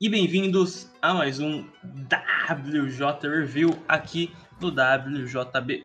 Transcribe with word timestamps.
e 0.00 0.08
bem-vindos 0.08 0.90
a 1.00 1.14
mais 1.14 1.38
um 1.38 1.60
WJ 1.60 3.28
Review 3.28 3.70
aqui 3.86 4.32
no 4.60 4.68
WJB. 4.68 5.82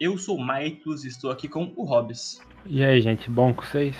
Eu 0.00 0.18
sou 0.18 0.36
o 0.36 0.44
Maitos 0.44 1.04
e 1.04 1.08
estou 1.08 1.30
aqui 1.30 1.48
com 1.48 1.72
o 1.76 1.84
Hobbs. 1.84 2.40
E 2.66 2.82
aí, 2.82 3.00
gente, 3.00 3.30
bom 3.30 3.54
com 3.54 3.62
vocês? 3.62 3.96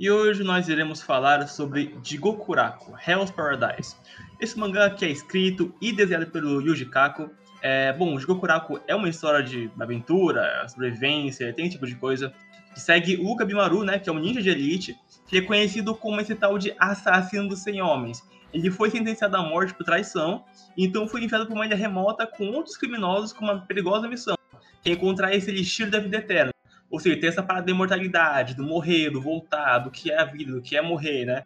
E 0.00 0.10
hoje 0.10 0.42
nós 0.42 0.68
iremos 0.68 1.00
falar 1.00 1.46
sobre 1.46 1.96
Jigokuraku, 2.02 2.94
Hell's 3.06 3.30
Paradise. 3.30 3.94
Esse 4.40 4.58
mangá 4.58 4.90
que 4.90 5.04
é 5.04 5.10
escrito 5.10 5.72
e 5.80 5.92
desenhado 5.92 6.26
pelo 6.26 6.60
Yuji 6.60 6.86
Kako. 6.86 7.30
É, 7.62 7.92
bom, 7.92 8.14
o 8.14 8.20
Jigokuraku 8.20 8.80
é 8.88 8.96
uma 8.96 9.08
história 9.08 9.44
de 9.44 9.70
aventura, 9.78 10.66
sobrevivência, 10.68 11.52
tem 11.52 11.68
tipo 11.68 11.86
de 11.86 11.94
coisa. 11.94 12.34
Que 12.74 12.80
segue 12.80 13.16
o 13.16 13.34
Gabimaru, 13.36 13.84
né, 13.84 14.00
que 14.00 14.10
é 14.10 14.12
um 14.12 14.18
ninja 14.18 14.42
de 14.42 14.50
elite, 14.50 14.96
que 15.28 15.38
é 15.38 15.40
conhecido 15.40 15.94
como 15.94 16.20
esse 16.20 16.34
tal 16.34 16.58
de 16.58 16.74
assassino 16.78 17.48
dos 17.48 17.60
100 17.60 17.80
homens. 17.80 18.35
Ele 18.56 18.70
foi 18.70 18.88
sentenciado 18.88 19.36
à 19.36 19.42
morte 19.42 19.74
por 19.74 19.84
traição, 19.84 20.42
então 20.78 21.06
foi 21.06 21.22
enviado 21.22 21.44
para 21.44 21.54
uma 21.54 21.66
ilha 21.66 21.76
remota 21.76 22.26
com 22.26 22.46
outros 22.52 22.74
criminosos 22.74 23.30
com 23.30 23.44
uma 23.44 23.60
perigosa 23.60 24.08
missão, 24.08 24.34
que 24.82 24.88
é 24.88 24.92
encontrar 24.94 25.34
esse 25.34 25.50
elixir 25.50 25.90
da 25.90 25.98
vida 25.98 26.16
eterna. 26.16 26.50
Ou 26.90 26.98
seja, 26.98 27.20
tem 27.20 27.28
essa 27.28 27.42
parada 27.42 27.66
da 27.66 27.72
imortalidade, 27.72 28.54
do 28.54 28.62
morrer, 28.62 29.10
do 29.10 29.20
voltar, 29.20 29.80
do 29.80 29.90
que 29.90 30.10
é 30.10 30.18
a 30.18 30.24
vida, 30.24 30.52
do 30.52 30.62
que 30.62 30.74
é 30.74 30.80
morrer, 30.80 31.26
né? 31.26 31.44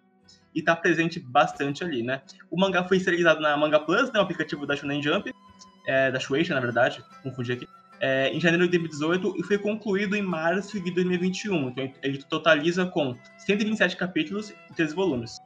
E 0.54 0.62
tá 0.62 0.76
presente 0.76 1.18
bastante 1.18 1.82
ali, 1.82 2.00
né? 2.00 2.22
O 2.48 2.56
mangá 2.56 2.84
foi 2.84 3.00
serializado 3.00 3.40
na 3.40 3.56
Manga 3.56 3.80
Plus, 3.80 4.12
né? 4.12 4.20
O 4.20 4.22
aplicativo 4.22 4.64
da 4.64 4.76
Shonen 4.76 5.02
Jump, 5.02 5.32
é, 5.88 6.12
da 6.12 6.20
Shueisha, 6.20 6.54
na 6.54 6.60
verdade, 6.60 7.02
confundi 7.24 7.54
aqui, 7.54 7.66
é, 7.98 8.28
em 8.28 8.40
janeiro 8.40 8.66
de 8.66 8.78
2018 8.78 9.34
e 9.36 9.42
foi 9.42 9.58
concluído 9.58 10.14
em 10.14 10.22
março 10.22 10.80
de 10.80 10.92
2021. 10.92 11.70
Então 11.70 11.92
ele 12.04 12.18
totaliza 12.18 12.86
com 12.86 13.16
127 13.38 13.96
capítulos 13.96 14.50
e 14.70 14.74
13 14.74 14.94
volumes. 14.94 15.40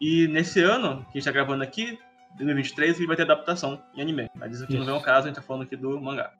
E 0.00 0.28
nesse 0.28 0.62
ano, 0.62 1.04
que 1.12 1.18
a 1.18 1.20
gente 1.20 1.24
tá 1.24 1.32
gravando 1.32 1.62
aqui, 1.62 1.98
2023, 2.36 2.98
ele 2.98 3.06
vai 3.06 3.16
ter 3.16 3.22
adaptação 3.22 3.80
em 3.94 4.00
anime. 4.02 4.28
Mas 4.34 4.54
isso 4.54 4.64
aqui 4.64 4.76
isso. 4.76 4.84
não 4.84 4.94
é 4.94 4.98
o 4.98 5.02
caso, 5.02 5.24
a 5.24 5.26
gente 5.28 5.36
tá 5.36 5.42
falando 5.42 5.62
aqui 5.62 5.76
do 5.76 6.00
mangá. 6.00 6.30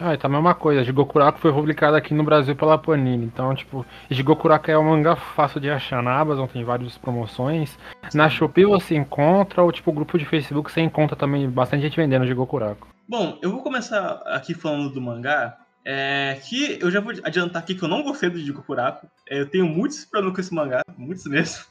Ah, 0.00 0.16
tá 0.16 0.26
a 0.26 0.30
mesma 0.30 0.54
coisa. 0.54 0.84
Jigokuraku 0.84 1.38
foi 1.38 1.52
publicado 1.52 1.96
aqui 1.96 2.14
no 2.14 2.24
Brasil 2.24 2.56
pela 2.56 2.78
Panini. 2.78 3.26
Então, 3.26 3.54
tipo, 3.54 3.84
Jigokuraku 4.10 4.70
é 4.70 4.78
um 4.78 4.84
mangá 4.84 5.16
fácil 5.16 5.60
de 5.60 5.68
achar 5.70 6.02
na 6.02 6.18
Amazon, 6.18 6.46
tem 6.46 6.64
várias 6.64 6.96
promoções. 6.96 7.78
Na 8.14 8.28
Shopee 8.28 8.64
você 8.64 8.94
encontra, 8.94 9.62
ou 9.62 9.70
tipo, 9.70 9.92
grupo 9.92 10.18
de 10.18 10.24
Facebook 10.24 10.72
você 10.72 10.80
encontra 10.80 11.16
também 11.16 11.48
bastante 11.48 11.82
gente 11.82 11.96
vendendo 11.96 12.26
Jigokuraku. 12.26 12.88
Bom, 13.08 13.38
eu 13.42 13.50
vou 13.50 13.62
começar 13.62 14.22
aqui 14.26 14.54
falando 14.54 14.90
do 14.90 15.00
mangá. 15.00 15.58
É, 15.84 16.38
que 16.44 16.78
eu 16.80 16.92
já 16.92 17.00
vou 17.00 17.12
adiantar 17.24 17.60
aqui 17.60 17.74
que 17.74 17.82
eu 17.82 17.88
não 17.88 18.04
gostei 18.04 18.30
do 18.30 18.38
Jigokuraku. 18.38 19.06
É, 19.28 19.40
eu 19.40 19.50
tenho 19.50 19.66
muitos 19.66 20.04
problemas 20.04 20.36
com 20.36 20.40
esse 20.40 20.54
mangá, 20.54 20.80
muitos 20.96 21.26
mesmo. 21.26 21.64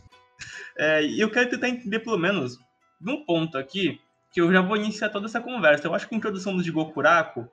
É, 0.81 1.03
e 1.03 1.19
eu 1.19 1.29
quero 1.29 1.47
tentar 1.47 1.69
entender 1.69 1.99
pelo 1.99 2.17
menos 2.17 2.57
de 2.99 3.11
um 3.11 3.23
ponto 3.23 3.55
aqui, 3.55 4.01
que 4.31 4.41
eu 4.41 4.51
já 4.51 4.61
vou 4.61 4.75
iniciar 4.75 5.09
toda 5.09 5.27
essa 5.27 5.39
conversa. 5.39 5.87
Eu 5.87 5.93
acho 5.93 6.09
que 6.09 6.15
a 6.15 6.17
introdução 6.17 6.57
do 6.57 6.63
Jigokuraku 6.63 7.47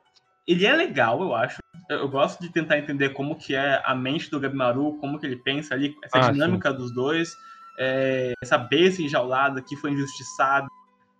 ele 0.46 0.64
é 0.64 0.72
legal, 0.72 1.20
eu 1.20 1.34
acho. 1.34 1.58
Eu 1.90 2.08
gosto 2.08 2.40
de 2.40 2.50
tentar 2.50 2.78
entender 2.78 3.10
como 3.10 3.36
que 3.36 3.54
é 3.54 3.82
a 3.84 3.94
mente 3.94 4.30
do 4.30 4.40
Gabimaru, 4.40 4.96
como 4.98 5.18
que 5.18 5.26
ele 5.26 5.36
pensa 5.36 5.74
ali, 5.74 5.94
essa 6.02 6.18
ah, 6.18 6.32
dinâmica 6.32 6.70
sim. 6.70 6.76
dos 6.78 6.90
dois, 6.90 7.36
é, 7.78 8.32
essa 8.42 8.56
besta 8.56 9.02
enjaulada 9.02 9.60
que 9.60 9.76
foi 9.76 9.90
injustiçada, 9.90 10.66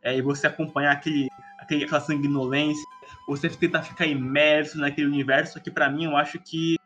é, 0.03 0.17
e 0.17 0.23
você 0.23 0.47
acompanhar 0.47 0.93
aquele, 0.93 1.29
aquele, 1.59 1.85
aquela 1.85 2.01
sanguinolência, 2.01 2.83
você 3.27 3.51
tentar 3.51 3.83
ficar 3.83 4.07
imerso 4.07 4.79
naquele 4.79 5.07
universo 5.07 5.61
que 5.61 5.71
para 5.71 5.91
mim 5.91 6.05
eu 6.05 6.17
acho 6.17 6.39
que 6.39 6.77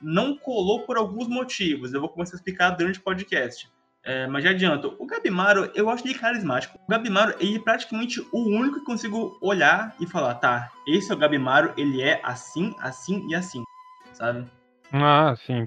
não 0.00 0.34
colou 0.36 0.86
por 0.86 0.96
alguns 0.96 1.28
motivos. 1.28 1.92
Eu 1.92 2.00
vou 2.00 2.08
começar 2.08 2.36
a 2.36 2.38
explicar 2.38 2.70
durante 2.70 2.98
o 2.98 3.02
podcast. 3.02 3.68
É, 4.04 4.26
mas 4.26 4.44
já 4.44 4.50
adianto, 4.50 4.94
o 4.98 5.06
Gabimaru, 5.06 5.70
eu 5.74 5.88
acho 5.88 6.06
ele 6.06 6.18
carismático. 6.18 6.78
O 6.86 6.90
Gabimaru, 6.90 7.34
ele 7.40 7.56
é 7.56 7.58
praticamente 7.58 8.20
o 8.32 8.38
único 8.38 8.80
que 8.80 8.84
consigo 8.84 9.38
olhar 9.40 9.94
e 9.98 10.06
falar, 10.06 10.34
tá, 10.34 10.70
esse 10.86 11.10
é 11.10 11.14
o 11.14 11.18
Gabimaru, 11.18 11.72
ele 11.76 12.02
é 12.02 12.20
assim, 12.22 12.74
assim 12.80 13.26
e 13.30 13.34
assim, 13.34 13.64
sabe? 14.12 14.44
Ah, 14.92 15.34
sim. 15.46 15.66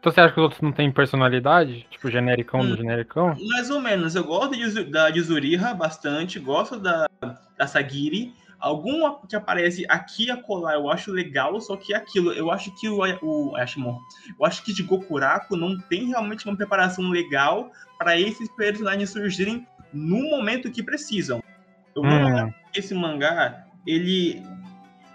Então 0.00 0.12
você 0.12 0.20
acha 0.20 0.34
que 0.34 0.40
os 0.40 0.44
outros 0.44 0.60
não 0.60 0.72
têm 0.72 0.90
personalidade? 0.90 1.86
Tipo, 1.90 2.10
genericão 2.10 2.60
hum, 2.60 2.70
do 2.70 2.76
genericão? 2.76 3.36
Mais 3.50 3.70
ou 3.70 3.80
menos. 3.80 4.14
Eu 4.14 4.24
gosto 4.24 4.56
de, 4.56 4.84
da 4.84 5.08
Yuzuriha 5.08 5.72
bastante, 5.72 6.38
gosto 6.38 6.78
da, 6.78 7.08
da 7.56 7.66
Sagiri, 7.66 8.32
Alguma 8.58 9.20
que 9.26 9.36
aparece 9.36 9.84
aqui 9.88 10.30
a 10.30 10.36
colar 10.36 10.74
eu 10.74 10.90
acho 10.90 11.12
legal, 11.12 11.60
só 11.60 11.76
que 11.76 11.92
aquilo, 11.92 12.32
eu 12.32 12.50
acho 12.50 12.74
que 12.78 12.88
o, 12.88 13.00
o 13.22 13.54
eu 13.58 14.46
acho 14.46 14.64
que 14.64 14.72
de 14.72 14.82
Gokuraku 14.82 15.56
não 15.56 15.78
tem 15.78 16.08
realmente 16.08 16.46
uma 16.46 16.56
preparação 16.56 17.08
legal 17.10 17.70
para 17.98 18.18
esses 18.18 18.48
personagens 18.50 19.10
surgirem 19.10 19.66
no 19.92 20.22
momento 20.30 20.70
que 20.70 20.82
precisam. 20.82 21.42
Eu 21.94 22.02
hum. 22.02 22.52
esse 22.74 22.94
mangá, 22.94 23.66
ele 23.86 24.42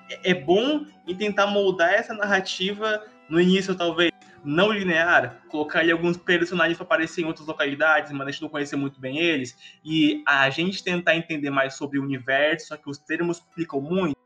é, 0.09 0.31
é 0.31 0.33
bom 0.33 0.85
em 1.07 1.15
tentar 1.15 1.47
moldar 1.47 1.93
essa 1.93 2.13
narrativa 2.13 3.03
no 3.29 3.39
início, 3.39 3.75
talvez, 3.75 4.10
não 4.43 4.71
linear, 4.71 5.41
colocar 5.49 5.79
ali 5.79 5.91
alguns 5.91 6.17
personagens 6.17 6.77
para 6.77 6.85
aparecer 6.85 7.21
em 7.21 7.25
outras 7.25 7.47
localidades, 7.47 8.11
mas 8.11 8.27
a 8.27 8.31
gente 8.31 8.41
não 8.41 8.49
conhecer 8.49 8.75
muito 8.75 8.99
bem 8.99 9.19
eles, 9.19 9.55
e 9.83 10.23
a 10.27 10.49
gente 10.49 10.83
tentar 10.83 11.15
entender 11.15 11.49
mais 11.49 11.75
sobre 11.75 11.99
o 11.99 12.03
universo, 12.03 12.67
só 12.67 12.77
que 12.77 12.89
os 12.89 12.97
termos 12.97 13.37
explicam 13.37 13.81
muito, 13.81 14.17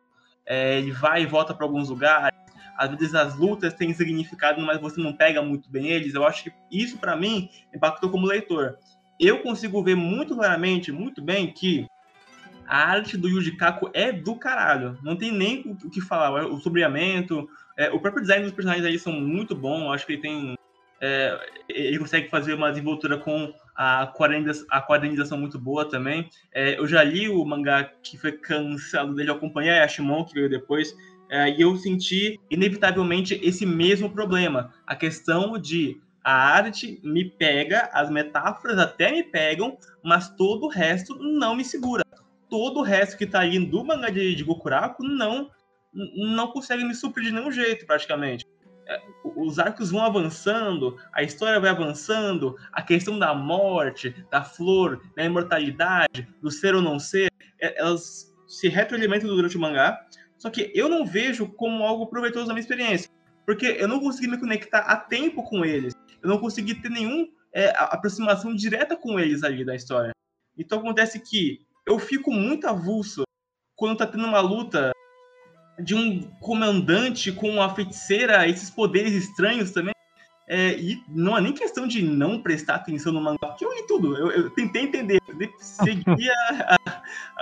é, 0.46 0.78
ele 0.78 0.92
vai 0.92 1.24
e 1.24 1.26
volta 1.26 1.54
para 1.54 1.66
alguns 1.66 1.90
lugares, 1.90 2.38
às 2.78 2.90
vezes 2.92 3.16
as 3.16 3.36
lutas 3.36 3.74
têm 3.74 3.94
significado, 3.94 4.62
mas 4.62 4.80
você 4.80 5.02
não 5.02 5.14
pega 5.14 5.42
muito 5.42 5.70
bem 5.70 5.88
eles, 5.88 6.14
eu 6.14 6.26
acho 6.26 6.44
que 6.44 6.54
isso 6.72 6.98
para 6.98 7.16
mim 7.16 7.50
impactou 7.74 8.10
como 8.10 8.28
leitor. 8.28 8.78
Eu 9.18 9.42
consigo 9.42 9.82
ver 9.82 9.96
muito 9.96 10.36
claramente, 10.36 10.92
muito 10.92 11.22
bem, 11.22 11.52
que 11.52 11.88
a 12.68 12.90
arte 12.90 13.16
do 13.16 13.30
Yuji 13.30 13.56
Kaku 13.56 13.90
é 13.94 14.12
do 14.12 14.36
caralho. 14.36 14.98
Não 15.02 15.16
tem 15.16 15.32
nem 15.32 15.78
o 15.84 15.90
que 15.90 16.02
falar. 16.02 16.46
O 16.48 16.60
sombreamento, 16.60 17.48
é, 17.78 17.90
o 17.92 18.00
próprio 18.00 18.22
design 18.22 18.44
dos 18.44 18.54
personagens 18.54 18.86
aí 18.86 18.98
são 18.98 19.14
muito 19.14 19.56
bom. 19.56 19.92
Acho 19.92 20.06
que 20.06 20.14
ele 20.14 20.22
tem. 20.22 20.58
É, 21.02 21.38
ele 21.68 22.00
consegue 22.00 22.30
fazer 22.30 22.54
uma 22.54 22.70
desenvoltura 22.70 23.18
com 23.18 23.54
a 23.76 24.08
quadrinização, 24.08 25.38
muito 25.38 25.60
boa 25.60 25.88
também. 25.88 26.30
É, 26.54 26.80
eu 26.80 26.88
já 26.88 27.04
li 27.04 27.28
o 27.28 27.44
mangá 27.44 27.84
que 28.02 28.18
foi 28.18 28.32
cancelado 28.32 29.14
dele, 29.14 29.30
eu 29.30 29.36
acompanhei 29.36 29.72
a 29.72 29.84
Yashimon, 29.84 30.24
que 30.24 30.34
veio 30.34 30.50
depois, 30.50 30.96
é, 31.30 31.50
e 31.50 31.62
eu 31.62 31.76
senti 31.76 32.40
inevitavelmente 32.50 33.40
esse 33.44 33.66
mesmo 33.66 34.10
problema. 34.10 34.74
A 34.88 34.96
questão 34.96 35.60
de 35.60 36.02
a 36.24 36.34
arte 36.34 37.00
me 37.04 37.26
pega, 37.26 37.90
as 37.94 38.10
metáforas 38.10 38.80
até 38.80 39.12
me 39.12 39.24
pegam, 39.24 39.78
mas 40.02 40.30
todo 40.30 40.66
o 40.66 40.70
resto 40.70 41.14
não 41.20 41.56
me 41.56 41.66
segura 41.66 42.06
todo 42.50 42.80
o 42.80 42.84
resto 42.84 43.18
que 43.18 43.26
tá 43.26 43.42
aí 43.42 43.60
do 43.60 43.84
mangá 43.84 44.10
de, 44.10 44.36
de 44.36 44.44
Gokuraku 44.44 45.04
não, 45.04 45.50
não 45.96 46.48
consegue 46.48 46.84
me 46.84 46.94
suprir 46.94 47.26
de 47.26 47.32
nenhum 47.32 47.52
jeito, 47.52 47.86
praticamente. 47.86 48.46
É, 48.88 49.02
os 49.36 49.58
arcos 49.58 49.90
vão 49.90 50.04
avançando, 50.04 50.98
a 51.14 51.24
história 51.24 51.60
vai 51.60 51.70
avançando, 51.70 52.56
a 52.72 52.82
questão 52.82 53.18
da 53.18 53.34
morte, 53.34 54.14
da 54.30 54.44
flor, 54.44 55.02
da 55.16 55.24
imortalidade, 55.24 56.28
do 56.42 56.52
ser 56.52 56.76
ou 56.76 56.82
não 56.82 57.00
ser, 57.00 57.32
é, 57.60 57.80
elas 57.80 58.32
se 58.46 58.68
retroalimentam 58.68 59.28
durante 59.28 59.58
o 59.58 59.60
mangá, 59.60 60.06
só 60.38 60.50
que 60.50 60.72
eu 60.76 60.88
não 60.88 61.06
vejo 61.06 61.48
como 61.48 61.84
algo 61.84 62.08
proveitoso 62.08 62.48
na 62.48 62.54
minha 62.54 62.62
experiência, 62.62 63.10
porque 63.46 63.66
eu 63.66 63.88
não 63.88 64.00
consegui 64.00 64.28
me 64.28 64.40
conectar 64.40 64.80
a 64.80 64.96
tempo 64.96 65.44
com 65.44 65.66
eles, 65.66 65.96
eu 66.22 66.30
não 66.30 66.38
consegui 66.38 66.76
ter 66.76 66.90
nenhuma 66.90 67.28
é, 67.54 67.74
aproximação 67.78 68.54
direta 68.54 68.96
com 68.96 69.20
eles 69.20 69.44
ali 69.44 69.66
da 69.66 69.74
história. 69.74 70.12
Então 70.58 70.80
acontece 70.80 71.20
que 71.20 71.66
eu 71.88 71.98
fico 71.98 72.32
muito 72.32 72.68
avulso 72.68 73.24
quando 73.76 73.98
tá 73.98 74.06
tendo 74.06 74.26
uma 74.26 74.40
luta 74.40 74.92
de 75.80 75.96
um 75.96 76.22
comandante 76.40 77.32
com 77.32 77.50
uma 77.50 77.74
feiticeira, 77.74 78.48
esses 78.48 78.70
poderes 78.70 79.14
estranhos 79.14 79.72
também. 79.72 79.94
É, 80.48 80.78
e 80.78 81.04
não 81.10 81.36
é 81.36 81.42
nem 81.42 81.54
questão 81.54 81.88
de 81.88 82.04
não 82.04 82.40
prestar 82.40 82.76
atenção 82.76 83.12
no 83.12 83.20
mangá, 83.20 83.48
porque 83.48 83.66
eu 83.66 83.74
li 83.74 83.88
tudo. 83.88 84.16
Eu, 84.16 84.32
eu 84.32 84.50
tentei 84.52 84.84
entender, 84.84 85.20
eu 85.28 85.50
seguir 85.60 86.32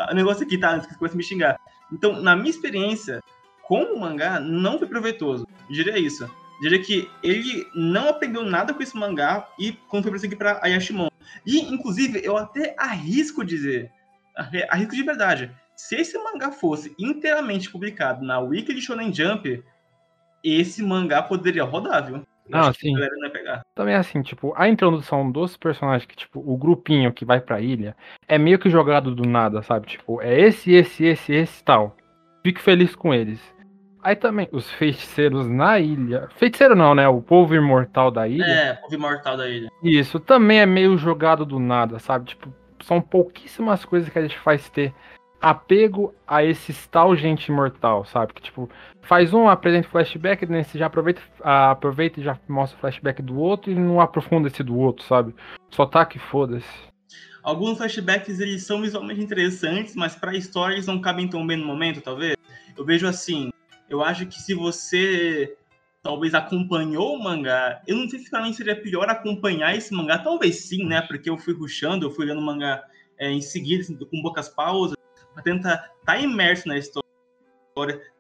o 0.10 0.16
negócio 0.16 0.46
aqui, 0.46 0.57
tá? 0.57 0.75
Antes 0.75 0.88
que 0.88 1.00
você 1.00 1.16
me 1.16 1.24
xingar. 1.24 1.60
Então, 1.92 2.22
na 2.22 2.36
minha 2.36 2.50
experiência 2.50 3.22
com 3.63 3.84
o 3.84 4.00
mangá, 4.00 4.40
não 4.40 4.80
foi 4.80 4.88
proveitoso. 4.88 5.46
Eu 5.69 5.75
diria 5.75 6.00
isso. 6.00 6.24
Eu 6.24 6.62
diria 6.62 6.80
que 6.80 7.10
ele 7.22 7.68
não 7.75 8.10
aprendeu 8.10 8.46
nada 8.46 8.74
com 8.74 8.81
esse 8.81 8.96
mangá 8.96 9.50
e 9.60 9.74
quando 9.90 10.04
foi 10.04 10.12
pra 10.12 10.19
seguir 10.19 10.38
pra 10.38 10.60
Ayashimon. 10.63 11.10
E, 11.46 11.60
inclusive, 11.60 12.22
eu 12.24 12.38
até 12.38 12.74
arrisco 12.78 13.44
dizer 13.44 13.92
arrisco 14.36 14.96
de 14.96 15.04
verdade. 15.04 15.52
Se 15.83 15.97
esse 15.97 16.18
mangá 16.18 16.50
fosse 16.50 16.95
inteiramente 16.97 17.69
publicado 17.69 18.25
na 18.25 18.39
Weekly 18.39 18.80
Shonen 18.80 19.13
Jump, 19.13 19.62
esse 20.41 20.81
mangá 20.81 21.21
poderia 21.21 21.65
rodar, 21.65 22.06
viu? 22.06 22.24
não, 22.47 22.74
sim. 22.74 22.94
Também 23.75 23.94
assim, 23.94 24.21
tipo, 24.21 24.53
a 24.56 24.69
introdução 24.69 25.30
dos 25.30 25.57
personagens, 25.57 26.06
que, 26.06 26.15
tipo, 26.15 26.39
o 26.39 26.56
grupinho 26.56 27.12
que 27.12 27.25
vai 27.25 27.41
pra 27.41 27.59
ilha, 27.59 27.97
é 28.30 28.38
meio 28.38 28.57
que 28.57 28.69
jogado 28.69 29.13
do 29.13 29.27
nada, 29.27 29.62
sabe? 29.62 29.88
Tipo, 29.88 30.21
é 30.21 30.39
esse, 30.39 30.71
esse, 30.71 31.03
esse, 31.03 31.33
esse 31.33 31.62
tal. 31.62 31.97
Fico 32.45 32.62
feliz 32.62 32.95
com 32.95 33.13
eles. 33.13 33.41
Aí 34.01 34.15
também, 34.15 34.47
os 34.53 34.71
feiticeiros 34.71 35.50
na 35.50 35.81
ilha. 35.81 36.30
Feiticeiro 36.38 36.77
não, 36.77 36.95
né? 36.95 37.09
O 37.09 37.21
povo 37.21 37.56
imortal 37.56 38.09
da 38.09 38.25
ilha. 38.25 38.45
É, 38.45 38.71
o 38.71 38.81
povo 38.83 38.95
imortal 38.95 39.35
da 39.35 39.50
ilha. 39.50 39.69
Isso, 39.83 40.18
também 40.18 40.62
é 40.62 40.65
meio 40.65 40.97
jogado 40.97 41.45
do 41.45 41.59
nada, 41.59 42.00
sabe? 42.00 42.27
Tipo, 42.27 42.53
são 42.81 43.01
pouquíssimas 43.01 43.83
coisas 43.83 44.07
que 44.07 44.18
a 44.18 44.21
gente 44.21 44.39
faz 44.39 44.69
ter 44.69 44.94
apego 45.44 46.16
a 46.25 46.42
esse 46.42 46.74
tal 46.88 47.13
gente 47.18 47.50
imortal, 47.50 48.06
sabe? 48.06 48.34
Que 48.34 48.42
tipo, 48.42 48.69
faz 49.01 49.34
um, 49.34 49.50
apresenta 49.50 49.90
o 49.90 49.92
flashback, 49.92 50.45
nesse 50.45 50.78
já 50.78 50.86
aproveita, 50.86 51.22
aproveita 51.44 52.22
e 52.22 52.24
já 52.24 52.40
mostra 52.48 52.78
o 52.78 52.80
flashback 52.80 53.22
do 53.22 53.38
outro 53.38 53.69
e 53.69 53.75
não 53.75 54.00
aprofunda 54.00 54.48
esse 54.48 54.63
do 54.63 54.78
outro, 54.78 55.06
sabe? 55.06 55.36
Só 55.69 55.86
tá 55.86 56.06
que 56.06 56.18
foda-se. 56.18 56.66
Alguns 57.44 57.78
flashbacks 57.78 58.40
eles 58.40 58.66
são 58.66 58.81
visualmente 58.81 59.19
interessantes, 59.19 59.98
mas 59.98 60.16
para 60.16 60.34
história 60.34 60.75
eles 60.75 60.88
não 60.88 61.01
cabem 61.01 61.28
tão 61.28 61.45
bem 61.45 61.57
no 61.57 61.66
momento, 61.66 62.00
talvez. 62.00 62.38
Eu 62.78 62.86
vejo 62.86 63.06
assim, 63.06 63.51
eu 63.90 64.01
acho 64.01 64.25
que 64.25 64.42
se 64.42 64.54
você 64.54 65.57
talvez 66.01 66.34
acompanhou 66.34 67.18
o 67.18 67.22
mangá, 67.22 67.81
eu 67.86 67.98
não 67.98 68.07
sei 68.07 68.19
se 68.19 68.30
para 68.30 68.44
mim 68.44 68.54
seria 68.54 68.81
pior 68.81 69.10
acompanhar 69.10 69.75
esse 69.75 69.94
mangá, 69.94 70.18
talvez 70.19 70.56
sim, 70.63 70.86
né? 70.86 71.01
Porque 71.01 71.30
eu 71.30 71.38
fui 71.38 71.54
ruxando, 71.54 72.06
eu 72.06 72.12
fui 72.12 72.25
lendo 72.25 72.40
o 72.40 72.45
mangá 72.45 72.81
é, 73.18 73.30
em 73.30 73.42
seguida, 73.42 73.84
assim, 73.84 73.98
com 73.98 74.22
poucas 74.22 74.48
pausas, 74.48 74.95
para 75.33 75.44
tentar 75.44 75.74
estar 75.74 75.94
tá 76.06 76.19
imerso 76.19 76.68
na 76.68 76.77
história, 76.77 77.03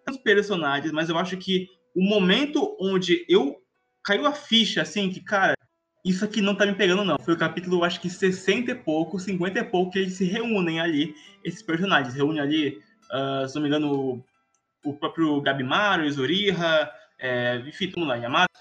os 0.09 0.17
personagens, 0.17 0.91
mas 0.91 1.09
eu 1.09 1.17
acho 1.17 1.37
que 1.37 1.67
o 1.95 2.03
momento 2.03 2.75
onde 2.79 3.25
eu 3.29 3.61
caiu 4.03 4.25
a 4.25 4.33
ficha, 4.33 4.81
assim, 4.81 5.09
que, 5.09 5.21
cara, 5.21 5.53
isso 6.03 6.25
aqui 6.25 6.41
não 6.41 6.55
tá 6.55 6.65
me 6.65 6.75
pegando, 6.75 7.05
não. 7.05 7.17
Foi 7.19 7.33
o 7.33 7.37
capítulo, 7.37 7.83
acho 7.83 8.01
que 8.01 8.09
60 8.09 8.71
e 8.71 8.75
pouco, 8.75 9.19
50 9.19 9.59
e 9.59 9.63
pouco, 9.63 9.91
que 9.91 9.99
eles 9.99 10.13
se 10.13 10.25
reúnem 10.25 10.81
ali, 10.81 11.15
esses 11.43 11.61
personagens. 11.61 12.13
Reúnem 12.13 12.41
ali, 12.41 12.81
uh, 13.11 13.47
se 13.47 13.55
não 13.55 13.61
me 13.61 13.69
engano, 13.69 14.23
o, 14.83 14.93
próprio 14.93 15.39
Gabimaru, 15.39 16.11
Zoriha, 16.11 16.91
é, 17.17 17.63
enfim, 17.65 17.89
todo 17.89 18.05
lá, 18.05 18.15
Yamato. 18.15 18.51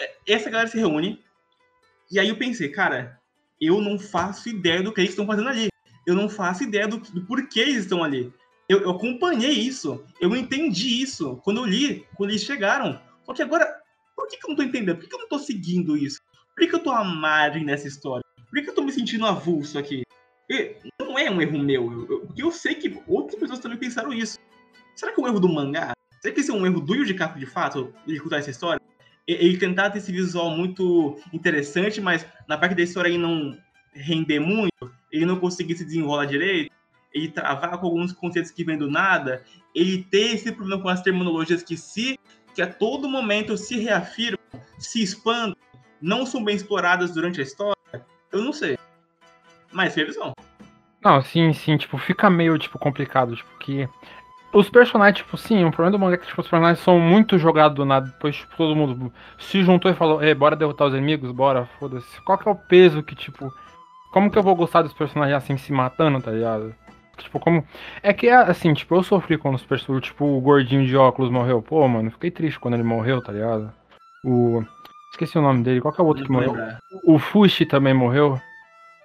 É, 0.00 0.16
essa 0.26 0.48
galera 0.48 0.68
se 0.68 0.78
reúne, 0.78 1.22
e 2.10 2.18
aí 2.18 2.28
eu 2.28 2.36
pensei, 2.36 2.70
cara, 2.70 3.20
eu 3.60 3.80
não 3.82 3.98
faço 3.98 4.48
ideia 4.48 4.82
do 4.82 4.92
que 4.92 5.00
eles 5.00 5.10
estão 5.10 5.26
fazendo 5.26 5.48
ali 5.50 5.68
eu 6.06 6.14
não 6.14 6.28
faço 6.28 6.62
ideia 6.62 6.86
do, 6.86 6.98
do 6.98 7.22
porquê 7.26 7.60
eles 7.60 7.82
estão 7.82 8.02
ali. 8.04 8.32
Eu, 8.68 8.80
eu, 8.80 8.90
acompanhei 8.90 9.52
isso, 9.52 10.04
eu 10.20 10.34
entendi 10.34 11.02
isso 11.02 11.36
quando 11.44 11.58
eu 11.58 11.64
li, 11.64 12.06
quando 12.14 12.30
eles 12.30 12.42
chegaram. 12.42 13.00
Só 13.24 13.32
que 13.32 13.42
agora, 13.42 13.66
por 14.14 14.26
que, 14.28 14.38
que 14.38 14.46
eu 14.46 14.50
não 14.50 14.56
tô 14.56 14.62
entendendo? 14.62 14.96
Por 14.96 15.02
que, 15.02 15.08
que 15.08 15.14
eu 15.14 15.20
não 15.20 15.28
tô 15.28 15.38
seguindo 15.38 15.96
isso? 15.96 16.20
Por 16.54 16.60
que, 16.60 16.68
que 16.68 16.74
eu 16.74 16.82
tô 16.82 16.90
à 16.90 17.04
margem 17.04 17.64
nessa 17.64 17.86
história? 17.86 18.24
Por 18.36 18.54
que, 18.54 18.62
que 18.62 18.70
eu 18.70 18.74
tô 18.74 18.82
me 18.82 18.92
sentindo 18.92 19.26
avulso 19.26 19.78
aqui? 19.78 20.02
E 20.48 20.76
não 20.98 21.18
é 21.18 21.30
um 21.30 21.40
erro 21.40 21.58
meu, 21.58 22.06
eu, 22.08 22.20
porque 22.20 22.42
eu 22.42 22.50
sei 22.50 22.76
que 22.76 23.00
outras 23.06 23.38
pessoas 23.38 23.58
também 23.58 23.78
pensaram 23.78 24.12
isso. 24.12 24.38
Será 24.94 25.12
que 25.12 25.20
é 25.20 25.24
um 25.24 25.26
erro 25.26 25.40
do 25.40 25.48
mangá? 25.48 25.92
Será 26.20 26.32
que 26.32 26.40
esse 26.40 26.50
é 26.50 26.54
um 26.54 26.64
erro 26.64 26.80
do 26.80 26.94
Yuji 26.94 27.14
de 27.14 27.46
fato, 27.46 27.92
ele 28.06 28.20
contar 28.20 28.38
essa 28.38 28.50
história? 28.50 28.80
Ele 29.26 29.58
tentar 29.58 29.90
ter 29.90 29.98
esse 29.98 30.12
visual 30.12 30.50
muito 30.50 31.18
interessante, 31.32 32.00
mas 32.00 32.26
na 32.48 32.56
parte 32.56 32.76
da 32.76 32.82
história 32.82 33.08
ele 33.08 33.18
não 33.18 33.58
render 33.92 34.38
muito, 34.38 34.92
ele 35.16 35.26
não 35.26 35.38
conseguir 35.38 35.76
se 35.76 35.84
desenrolar 35.84 36.26
direito, 36.26 36.70
ele 37.12 37.28
travar 37.28 37.78
com 37.78 37.86
alguns 37.86 38.12
conceitos 38.12 38.50
que 38.50 38.64
vêm 38.64 38.76
do 38.76 38.90
nada, 38.90 39.42
ele 39.74 40.02
ter 40.04 40.34
esse 40.34 40.52
problema 40.52 40.82
com 40.82 40.88
as 40.88 41.02
terminologias 41.02 41.62
que 41.62 41.76
se 41.76 42.18
que 42.54 42.62
a 42.62 42.72
todo 42.72 43.08
momento 43.08 43.56
se 43.56 43.78
reafirmam, 43.78 44.40
se 44.78 45.02
expandem, 45.02 45.56
não 46.00 46.24
são 46.24 46.42
bem 46.42 46.56
exploradas 46.56 47.12
durante 47.12 47.40
a 47.40 47.42
história, 47.42 47.76
eu 48.32 48.42
não 48.42 48.52
sei. 48.52 48.78
Mas 49.70 49.94
revisão. 49.94 50.32
Não, 51.04 51.20
sim, 51.22 51.52
sim, 51.52 51.76
tipo, 51.76 51.98
fica 51.98 52.30
meio 52.30 52.58
tipo 52.58 52.78
complicado, 52.78 53.36
tipo 53.36 53.58
que 53.58 53.86
os 54.52 54.70
personagens, 54.70 55.18
tipo, 55.18 55.36
sim, 55.36 55.64
o 55.64 55.70
problema 55.70 55.90
do 55.90 55.98
mangá 55.98 56.14
é 56.14 56.18
que 56.18 56.26
tipo, 56.26 56.40
os 56.40 56.48
personagens 56.48 56.82
são 56.82 56.98
muito 56.98 57.36
jogados 57.36 57.76
do 57.76 57.84
nada. 57.84 58.06
Depois, 58.06 58.36
tipo, 58.36 58.56
todo 58.56 58.74
mundo 58.74 59.12
se 59.38 59.62
juntou 59.62 59.90
e 59.90 59.94
falou, 59.94 60.18
bora 60.34 60.56
derrotar 60.56 60.86
os 60.86 60.94
inimigos, 60.94 61.30
bora, 61.30 61.66
foda-se. 61.78 62.20
Qual 62.22 62.38
que 62.38 62.48
é 62.48 62.50
o 62.50 62.56
peso 62.56 63.02
que, 63.02 63.14
tipo, 63.14 63.52
como 64.16 64.30
que 64.30 64.38
eu 64.38 64.42
vou 64.42 64.56
gostar 64.56 64.80
dos 64.80 64.94
personagens 64.94 65.36
assim 65.36 65.58
se 65.58 65.70
matando, 65.70 66.18
tá 66.22 66.30
ligado? 66.30 66.74
Tipo, 67.18 67.38
como. 67.38 67.62
É 68.02 68.14
que 68.14 68.30
assim, 68.30 68.72
tipo, 68.72 68.94
eu 68.94 69.02
sofri 69.02 69.36
quando 69.36 69.56
os 69.56 69.62
personagens. 69.62 70.06
Tipo, 70.06 70.24
o 70.24 70.40
gordinho 70.40 70.86
de 70.86 70.96
óculos 70.96 71.30
morreu. 71.30 71.60
Pô, 71.60 71.86
mano, 71.86 72.10
fiquei 72.10 72.30
triste 72.30 72.58
quando 72.58 72.72
ele 72.72 72.82
morreu, 72.82 73.20
tá 73.20 73.30
ligado? 73.30 73.70
O. 74.24 74.64
Esqueci 75.10 75.36
o 75.36 75.42
nome 75.42 75.62
dele. 75.62 75.82
Qual 75.82 75.92
que 75.92 76.00
é 76.00 76.04
o 76.04 76.06
outro 76.06 76.24
que 76.24 76.32
morreu? 76.32 76.52
Lembrar. 76.52 76.78
O 77.04 77.18
Fushi 77.18 77.66
também 77.66 77.92
morreu. 77.92 78.40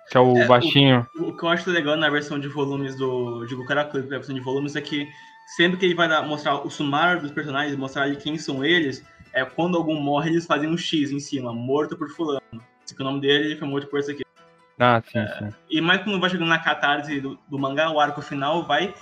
Que 0.10 0.16
é 0.16 0.22
o 0.22 0.38
é, 0.38 0.48
baixinho. 0.48 1.06
O, 1.18 1.24
o, 1.24 1.36
que 1.36 1.44
eu 1.44 1.50
acho 1.50 1.70
legal 1.70 1.98
na 1.98 2.10
versão 2.10 2.40
de 2.40 2.48
volumes 2.48 2.96
do. 2.96 3.46
De 3.48 3.54
Gokarakuri, 3.54 4.04
na 4.04 4.10
versão 4.12 4.34
de 4.34 4.40
volumes, 4.40 4.78
é 4.78 4.82
que 4.82 5.10
sempre 5.58 5.78
que 5.78 5.86
ele 5.88 5.96
vai 5.96 6.08
dar, 6.08 6.22
mostrar 6.22 6.56
o 6.66 6.70
sumário 6.70 7.22
dos 7.22 7.32
personagens, 7.32 7.76
mostrar 7.76 8.04
ali 8.04 8.16
quem 8.16 8.38
são 8.38 8.64
eles, 8.64 9.06
é 9.34 9.44
quando 9.44 9.76
algum 9.76 10.00
morre, 10.00 10.30
eles 10.30 10.46
fazem 10.46 10.70
um 10.70 10.78
X 10.78 11.12
em 11.12 11.20
cima, 11.20 11.52
morto 11.52 11.98
por 11.98 12.08
fulano. 12.08 12.42
Esse 12.86 12.96
que 12.96 13.02
o 13.02 13.04
nome 13.04 13.20
dele 13.20 13.58
foi 13.58 13.68
morto 13.68 13.88
por 13.88 14.00
esse 14.00 14.12
aqui. 14.12 14.24
Ah, 14.80 15.02
sim, 15.06 15.20
é, 15.20 15.28
sim. 15.38 15.50
E 15.70 15.82
mais 15.82 16.04
quando 16.04 16.20
vai 16.20 16.30
chegando 16.30 16.50
na 16.50 16.60
catarse 16.60 17.20
do, 17.22 17.40
do, 17.48 17.60
mangá, 17.60 17.90
o 17.92 18.00
arco 18.00 18.22
final 18.22 18.64
vai, 18.64 18.94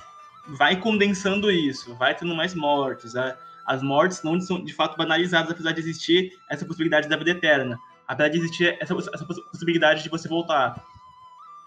vai 0.48 0.76
condensando 0.76 1.52
isso, 1.52 1.96
vai 1.96 2.16
tendo 2.16 2.36
mais 2.36 2.54
mortes. 2.54 3.14
Né? 3.14 3.36
As 3.66 3.82
mortes 3.82 4.24
não 4.24 4.40
são 4.42 4.64
de 4.64 4.74
fato 4.74 4.98
banalizadas, 4.98 5.52
apesar 5.52 5.72
de 5.72 5.80
existir 5.80 6.32
essa 6.50 6.66
possibilidade 6.66 7.08
da 7.08 7.18
vida 7.18 7.32
eterna. 7.32 7.78
Apesar 8.08 8.30
de 8.30 8.38
existir 8.40 8.78
essa, 8.82 8.94
essa 8.94 9.26
possibilidade 9.26 10.04
de 10.04 10.10
você 10.10 10.28
voltar. 10.28 10.84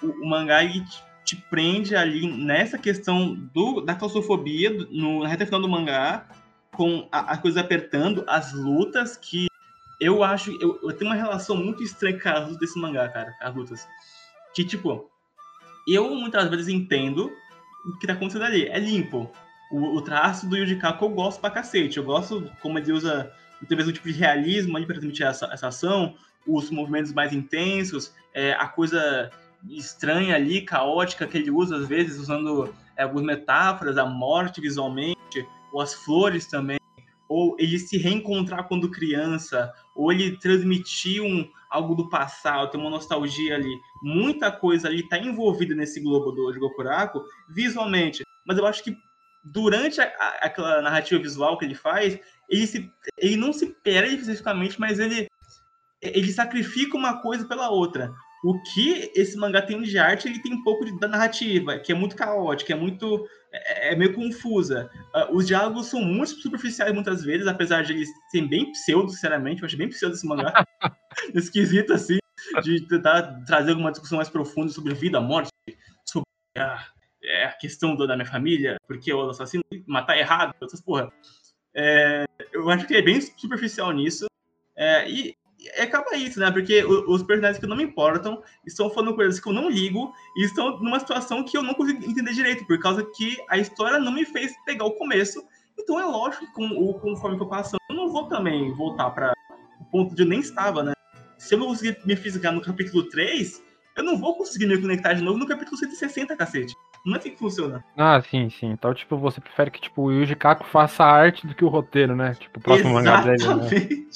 O, 0.02 0.06
o 0.24 0.28
mangá 0.28 0.64
ele 0.64 0.84
te, 0.84 1.04
te, 1.24 1.36
prende 1.36 1.94
ali 1.94 2.26
nessa 2.26 2.76
questão 2.76 3.34
do, 3.34 3.80
da 3.80 3.94
claustrofobia, 3.94 4.70
no, 4.90 5.22
na 5.22 5.28
reta 5.28 5.46
final 5.46 5.60
do 5.60 5.68
mangá, 5.68 6.26
com 6.72 7.08
a, 7.12 7.32
as 7.32 7.38
coisas 7.38 7.62
apertando, 7.62 8.24
as 8.26 8.52
lutas 8.52 9.16
que 9.16 9.46
eu 10.02 10.24
acho. 10.24 10.50
Eu, 10.60 10.78
eu 10.82 10.92
tenho 10.92 11.10
uma 11.10 11.16
relação 11.16 11.56
muito 11.56 11.82
estranha 11.82 12.20
com 12.20 12.28
as 12.28 12.40
lutas 12.40 12.58
desse 12.58 12.78
mangá, 12.78 13.08
cara. 13.08 13.34
As 13.40 13.54
lutas. 13.54 13.88
Que, 14.54 14.64
tipo, 14.64 15.08
eu 15.86 16.14
muitas 16.14 16.48
vezes 16.48 16.68
entendo 16.68 17.32
o 17.86 17.98
que 17.98 18.06
tá 18.06 18.12
acontecendo 18.12 18.44
ali. 18.44 18.66
É 18.66 18.78
limpo. 18.78 19.30
O, 19.70 19.96
o 19.96 20.02
traço 20.02 20.48
do 20.48 20.56
Yuji 20.56 20.78
eu 20.82 21.08
gosto 21.08 21.40
pra 21.40 21.50
cacete. 21.50 21.98
Eu 21.98 22.04
gosto 22.04 22.50
como 22.60 22.78
ele 22.78 22.92
usa 22.92 23.32
talvez 23.68 23.88
um 23.88 23.92
tipo 23.92 24.08
de 24.08 24.18
realismo 24.18 24.76
ali 24.76 24.86
pra 24.86 24.94
transmitir 24.94 25.24
essa, 25.24 25.46
essa 25.52 25.68
ação, 25.68 26.14
os 26.46 26.68
movimentos 26.68 27.12
mais 27.12 27.32
intensos, 27.32 28.12
é, 28.34 28.52
a 28.54 28.66
coisa 28.66 29.30
estranha 29.70 30.34
ali, 30.34 30.62
caótica 30.62 31.28
que 31.28 31.38
ele 31.38 31.50
usa 31.50 31.76
às 31.76 31.86
vezes, 31.86 32.18
usando 32.18 32.74
é, 32.96 33.04
algumas 33.04 33.24
metáforas, 33.24 33.96
a 33.96 34.04
morte 34.04 34.60
visualmente, 34.60 35.46
ou 35.72 35.80
as 35.80 35.94
flores 35.94 36.46
também 36.46 36.81
ou 37.32 37.56
ele 37.58 37.78
se 37.78 37.96
reencontrar 37.96 38.68
quando 38.68 38.90
criança, 38.90 39.72
ou 39.96 40.12
ele 40.12 40.36
transmitir 40.36 41.22
um, 41.22 41.48
algo 41.70 41.94
do 41.94 42.10
passado, 42.10 42.70
ter 42.70 42.76
uma 42.76 42.90
nostalgia 42.90 43.54
ali. 43.54 43.74
Muita 44.02 44.52
coisa 44.52 44.86
ali 44.86 45.00
está 45.00 45.18
envolvida 45.18 45.74
nesse 45.74 45.98
globo 46.00 46.30
do, 46.30 46.52
de 46.52 46.58
Gokuraku, 46.58 47.24
visualmente. 47.48 48.22
Mas 48.46 48.58
eu 48.58 48.66
acho 48.66 48.84
que 48.84 48.94
durante 49.42 49.98
a, 49.98 50.04
a, 50.04 50.28
aquela 50.46 50.82
narrativa 50.82 51.22
visual 51.22 51.56
que 51.56 51.64
ele 51.64 51.74
faz, 51.74 52.18
ele, 52.50 52.66
se, 52.66 52.92
ele 53.16 53.36
não 53.36 53.50
se 53.50 53.66
perde 53.66 54.16
especificamente, 54.16 54.78
mas 54.78 54.98
ele, 54.98 55.26
ele 56.02 56.30
sacrifica 56.32 56.98
uma 56.98 57.22
coisa 57.22 57.46
pela 57.46 57.70
outra. 57.70 58.12
O 58.44 58.60
que 58.74 59.10
esse 59.14 59.38
mangá 59.38 59.62
tem 59.62 59.80
de 59.80 59.96
arte, 59.96 60.28
ele 60.28 60.42
tem 60.42 60.52
um 60.52 60.62
pouco 60.62 60.84
de, 60.84 60.98
da 60.98 61.08
narrativa, 61.08 61.78
que 61.78 61.92
é 61.92 61.94
muito 61.94 62.14
caótica, 62.14 62.74
é 62.74 62.76
muito 62.76 63.26
é, 63.52 63.92
é 63.92 63.96
meio 63.96 64.14
confusa. 64.14 64.90
Uh, 65.14 65.36
os 65.36 65.46
diálogos 65.46 65.86
são 65.86 66.00
muito 66.00 66.32
superficiais 66.40 66.92
muitas 66.92 67.22
vezes, 67.22 67.46
apesar 67.46 67.82
de 67.82 67.92
eles 67.92 68.08
serem 68.30 68.48
bem 68.48 68.72
pseudo, 68.72 69.10
sinceramente. 69.10 69.62
Eu 69.62 69.66
achei 69.66 69.78
bem 69.78 69.88
pseudo 69.88 70.14
esse 70.14 70.26
mangá. 70.26 70.66
Esquisito, 71.34 71.92
assim, 71.92 72.18
de 72.62 72.86
tentar 72.88 73.44
trazer 73.44 73.70
alguma 73.70 73.90
discussão 73.90 74.16
mais 74.16 74.28
profunda 74.28 74.72
sobre 74.72 74.94
vida, 74.94 75.20
morte, 75.20 75.50
sobre 76.08 76.26
a, 76.56 76.86
é, 77.22 77.44
a 77.44 77.52
questão 77.52 77.94
da 77.94 78.16
minha 78.16 78.26
família, 78.28 78.76
porque 78.86 79.12
o 79.12 79.28
assassino 79.30 79.62
matar 79.86 80.16
errado, 80.16 80.54
essas 80.62 80.80
porra. 80.80 81.12
É, 81.74 82.24
eu 82.52 82.68
acho 82.70 82.86
que 82.86 82.94
é 82.94 83.02
bem 83.02 83.20
superficial 83.20 83.92
nisso. 83.92 84.26
É, 84.74 85.08
e 85.08 85.36
acaba 85.78 86.16
isso, 86.16 86.40
né? 86.40 86.50
Porque 86.50 86.84
os 86.84 87.22
personagens 87.22 87.58
que 87.58 87.66
não 87.66 87.76
me 87.76 87.84
importam 87.84 88.42
estão 88.66 88.90
falando 88.90 89.14
coisas 89.14 89.40
que 89.40 89.48
eu 89.48 89.52
não 89.52 89.70
ligo 89.70 90.12
e 90.36 90.44
estão 90.44 90.78
numa 90.80 91.00
situação 91.00 91.44
que 91.44 91.56
eu 91.56 91.62
não 91.62 91.74
consigo 91.74 92.04
entender 92.04 92.32
direito, 92.32 92.66
por 92.66 92.78
causa 92.78 93.04
que 93.14 93.36
a 93.48 93.58
história 93.58 93.98
não 93.98 94.12
me 94.12 94.24
fez 94.24 94.52
pegar 94.64 94.84
o 94.84 94.92
começo. 94.92 95.42
Então 95.78 95.98
é 95.98 96.04
lógico 96.04 96.46
que 96.46 96.52
com, 96.52 96.92
conforme 96.94 97.38
eu 97.38 97.46
passando, 97.46 97.80
eu 97.88 97.96
não 97.96 98.08
vou 98.08 98.28
também 98.28 98.72
voltar 98.74 99.10
para 99.10 99.32
o 99.80 99.84
ponto 99.84 100.12
onde 100.12 100.22
eu 100.22 100.26
nem 100.26 100.40
estava, 100.40 100.82
né? 100.82 100.92
Se 101.38 101.54
eu 101.54 101.58
não 101.58 101.66
conseguir 101.66 101.98
me 102.04 102.14
fisgar 102.14 102.52
no 102.52 102.60
capítulo 102.60 103.08
3, 103.08 103.62
eu 103.96 104.04
não 104.04 104.18
vou 104.18 104.36
conseguir 104.36 104.66
me 104.66 104.80
conectar 104.80 105.12
de 105.14 105.22
novo 105.22 105.38
no 105.38 105.46
capítulo 105.46 105.76
160, 105.76 106.36
cacete. 106.36 106.74
Não 107.04 107.16
é 107.16 107.18
assim 107.18 107.30
que 107.30 107.38
funciona. 107.38 107.84
Ah, 107.96 108.22
sim, 108.22 108.48
sim. 108.48 108.66
Então, 108.66 108.94
tipo, 108.94 109.16
você 109.16 109.40
prefere 109.40 109.70
que 109.70 109.80
tipo, 109.80 110.02
o 110.02 110.12
Yuji 110.12 110.36
Kaku 110.36 110.64
faça 110.64 111.02
a 111.02 111.10
arte 111.10 111.46
do 111.46 111.54
que 111.54 111.64
o 111.64 111.68
roteiro, 111.68 112.14
né? 112.14 112.34
Tipo, 112.34 112.60
o 112.60 112.62
próximo 112.62 112.94
mangá 112.94 113.22
dele. 113.22 113.44
Né? 113.44 114.06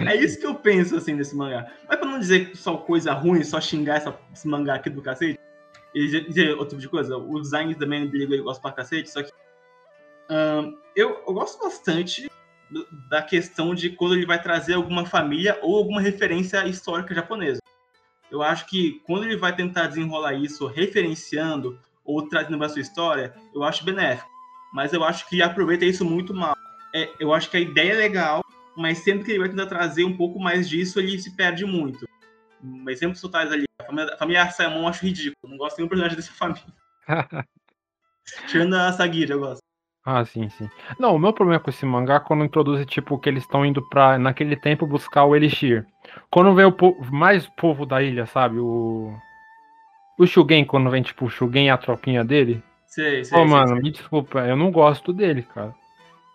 É 0.00 0.16
isso 0.16 0.38
que 0.38 0.46
eu 0.46 0.54
penso, 0.54 0.96
assim, 0.96 1.16
desse 1.16 1.34
mangá. 1.36 1.70
Mas 1.88 1.98
pra 1.98 2.08
não 2.08 2.18
dizer 2.18 2.56
só 2.56 2.76
coisa 2.76 3.12
ruim, 3.12 3.42
só 3.44 3.60
xingar 3.60 3.96
essa, 3.96 4.18
esse 4.32 4.48
mangá 4.48 4.74
aqui 4.74 4.90
do 4.90 5.02
cacete, 5.02 5.38
e 5.94 6.06
dizer 6.22 6.52
outro 6.52 6.70
tipo 6.70 6.80
de 6.80 6.88
coisa, 6.88 7.16
o 7.16 7.40
design 7.40 7.74
também 7.74 8.08
dele 8.08 8.38
eu 8.38 8.44
gosto 8.44 8.62
pra 8.62 8.72
cacete, 8.72 9.10
só 9.10 9.22
que 9.22 9.30
eu, 10.96 11.22
eu 11.26 11.34
gosto 11.34 11.62
bastante 11.62 12.30
da 13.10 13.22
questão 13.22 13.74
de 13.74 13.90
quando 13.90 14.14
ele 14.14 14.24
vai 14.24 14.42
trazer 14.42 14.74
alguma 14.74 15.04
família 15.04 15.58
ou 15.60 15.76
alguma 15.76 16.00
referência 16.00 16.66
histórica 16.66 17.14
japonesa. 17.14 17.60
Eu 18.30 18.42
acho 18.42 18.66
que 18.66 19.02
quando 19.06 19.24
ele 19.24 19.36
vai 19.36 19.54
tentar 19.54 19.88
desenrolar 19.88 20.32
isso 20.32 20.66
referenciando 20.66 21.78
ou 22.02 22.26
trazendo 22.26 22.56
para 22.56 22.70
sua 22.70 22.80
história, 22.80 23.34
eu 23.54 23.62
acho 23.62 23.84
benéfico. 23.84 24.30
Mas 24.72 24.94
eu 24.94 25.04
acho 25.04 25.28
que 25.28 25.42
aproveita 25.42 25.84
isso 25.84 26.02
muito 26.02 26.32
mal. 26.32 26.56
É, 26.94 27.10
eu 27.20 27.34
acho 27.34 27.50
que 27.50 27.58
a 27.58 27.60
ideia 27.60 27.92
é 27.92 27.96
legal, 27.96 28.41
mas 28.76 28.98
sempre 28.98 29.24
que 29.24 29.30
ele 29.32 29.40
vai 29.40 29.48
tentar 29.48 29.66
trazer 29.66 30.04
um 30.04 30.16
pouco 30.16 30.38
mais 30.38 30.68
disso, 30.68 30.98
ele 30.98 31.18
se 31.18 31.34
perde 31.36 31.64
muito. 31.64 32.06
Um 32.62 32.88
exemplo 32.88 33.28
traz 33.28 33.50
ali, 33.52 33.64
a 33.80 33.84
família, 33.84 34.14
a 34.14 34.16
família 34.16 34.50
Simon 34.50 34.82
eu 34.82 34.88
acho 34.88 35.04
ridículo. 35.04 35.50
Não 35.50 35.56
gosto 35.56 35.76
de 35.76 35.82
nenhum 35.82 35.88
personagem 35.88 36.16
dessa 36.16 36.32
família. 36.32 36.62
Tirando 38.48 38.74
a 38.74 38.92
Sagiri, 38.92 39.32
eu 39.32 39.40
gosto. 39.40 39.62
Ah, 40.04 40.24
sim, 40.24 40.48
sim. 40.48 40.68
Não, 40.98 41.14
o 41.14 41.18
meu 41.18 41.32
problema 41.32 41.60
com 41.60 41.70
esse 41.70 41.86
mangá 41.86 42.16
é 42.16 42.20
quando 42.20 42.44
introduz, 42.44 42.84
tipo, 42.86 43.18
que 43.18 43.28
eles 43.28 43.44
estão 43.44 43.64
indo 43.64 43.80
pra, 43.88 44.18
naquele 44.18 44.56
tempo, 44.56 44.86
buscar 44.86 45.24
o 45.24 45.36
Elixir. 45.36 45.86
Quando 46.28 46.54
vem 46.54 46.64
o 46.64 46.72
povo, 46.72 46.98
mais 47.12 47.46
povo 47.56 47.86
da 47.86 48.02
ilha, 48.02 48.26
sabe? 48.26 48.58
O. 48.58 49.16
O 50.18 50.26
Shugen, 50.26 50.64
quando 50.64 50.90
vem, 50.90 51.02
tipo, 51.02 51.24
o 51.24 51.30
Shugen 51.30 51.66
e 51.66 51.70
a 51.70 51.78
tropinha 51.78 52.24
dele. 52.24 52.62
Sei, 52.86 53.24
sei. 53.24 53.38
Pô, 53.38 53.46
mano, 53.46 53.74
sei. 53.74 53.82
me 53.82 53.90
desculpa, 53.90 54.40
eu 54.40 54.56
não 54.56 54.70
gosto 54.70 55.12
dele, 55.12 55.42
cara. 55.42 55.74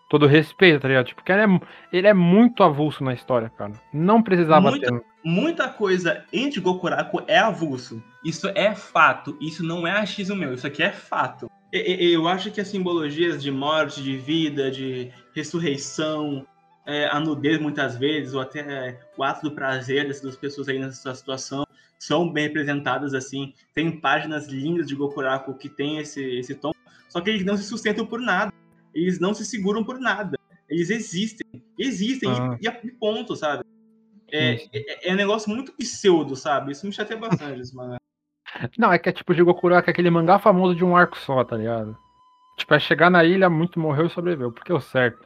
Todo 0.08 0.26
respeito, 0.26 0.80
tá 0.80 0.88
ligado? 0.88 1.06
Tipo, 1.06 1.20
porque 1.20 1.32
ele 1.32 1.42
é, 1.42 1.60
ele 1.92 2.06
é 2.06 2.14
muito 2.14 2.62
avulso 2.62 3.04
na 3.04 3.12
história, 3.12 3.50
cara. 3.50 3.72
Não 3.92 4.22
precisava 4.22 4.70
muita, 4.70 4.86
ter. 4.86 5.02
Muita 5.22 5.68
coisa 5.68 6.24
entre 6.32 6.60
Gokuraku 6.60 7.22
é 7.26 7.38
avulso. 7.38 8.02
Isso 8.24 8.48
é 8.54 8.74
fato. 8.74 9.36
Isso 9.40 9.62
não 9.62 9.86
é 9.86 9.92
achismo 9.92 10.34
meu. 10.34 10.54
Isso 10.54 10.66
aqui 10.66 10.82
é 10.82 10.90
fato. 10.90 11.50
Eu 11.70 12.26
acho 12.26 12.50
que 12.50 12.60
as 12.60 12.68
simbologias 12.68 13.42
de 13.42 13.50
morte, 13.50 14.02
de 14.02 14.16
vida, 14.16 14.70
de 14.70 15.12
ressurreição, 15.34 16.46
é, 16.86 17.06
a 17.06 17.20
nudez 17.20 17.60
muitas 17.60 17.98
vezes, 17.98 18.32
ou 18.32 18.40
até 18.40 18.60
é, 18.60 19.00
o 19.14 19.22
ato 19.22 19.42
do 19.42 19.54
prazer 19.54 20.06
dessas 20.06 20.34
pessoas 20.34 20.70
aí 20.70 20.78
nessa 20.78 21.14
situação, 21.14 21.66
são 21.98 22.32
bem 22.32 22.44
representadas 22.44 23.12
assim. 23.12 23.52
Tem 23.74 24.00
páginas 24.00 24.46
lindas 24.48 24.88
de 24.88 24.94
Gokuraku 24.94 25.52
que 25.52 25.68
tem 25.68 25.98
esse, 25.98 26.24
esse 26.38 26.54
tom, 26.54 26.72
só 27.06 27.20
que 27.20 27.28
eles 27.28 27.44
não 27.44 27.58
se 27.58 27.64
sustentam 27.64 28.06
por 28.06 28.20
nada. 28.20 28.50
Eles 28.94 29.18
não 29.18 29.34
se 29.34 29.44
seguram 29.44 29.84
por 29.84 29.98
nada. 29.98 30.38
Eles 30.68 30.90
existem. 30.90 31.46
Existem 31.78 32.30
ah. 32.30 32.58
e, 32.60 32.86
e 32.86 32.90
ponto, 32.92 33.34
sabe? 33.36 33.64
É, 34.30 34.54
é, 34.72 35.08
é, 35.08 35.12
um 35.12 35.16
negócio 35.16 35.50
muito 35.50 35.72
pseudo, 35.72 36.36
sabe? 36.36 36.72
Isso 36.72 36.86
me 36.86 36.92
chateia 36.92 37.18
bastante, 37.18 37.60
esse 37.60 37.74
mangá. 37.74 37.96
Não, 38.76 38.92
é 38.92 38.98
que 38.98 39.08
é 39.08 39.12
tipo 39.12 39.34
Jigokuraku, 39.34 39.88
é 39.88 39.92
aquele 39.92 40.10
mangá 40.10 40.38
famoso 40.38 40.74
de 40.74 40.84
um 40.84 40.96
arco 40.96 41.16
só, 41.18 41.44
tá 41.44 41.56
ligado? 41.56 41.96
Tipo, 42.56 42.74
é 42.74 42.78
chegar 42.78 43.10
na 43.10 43.24
ilha, 43.24 43.48
muito 43.48 43.78
morreu 43.78 44.06
e 44.06 44.10
sobreviveu, 44.10 44.52
porque 44.52 44.72
é 44.72 44.74
o 44.74 44.80
certo. 44.80 45.18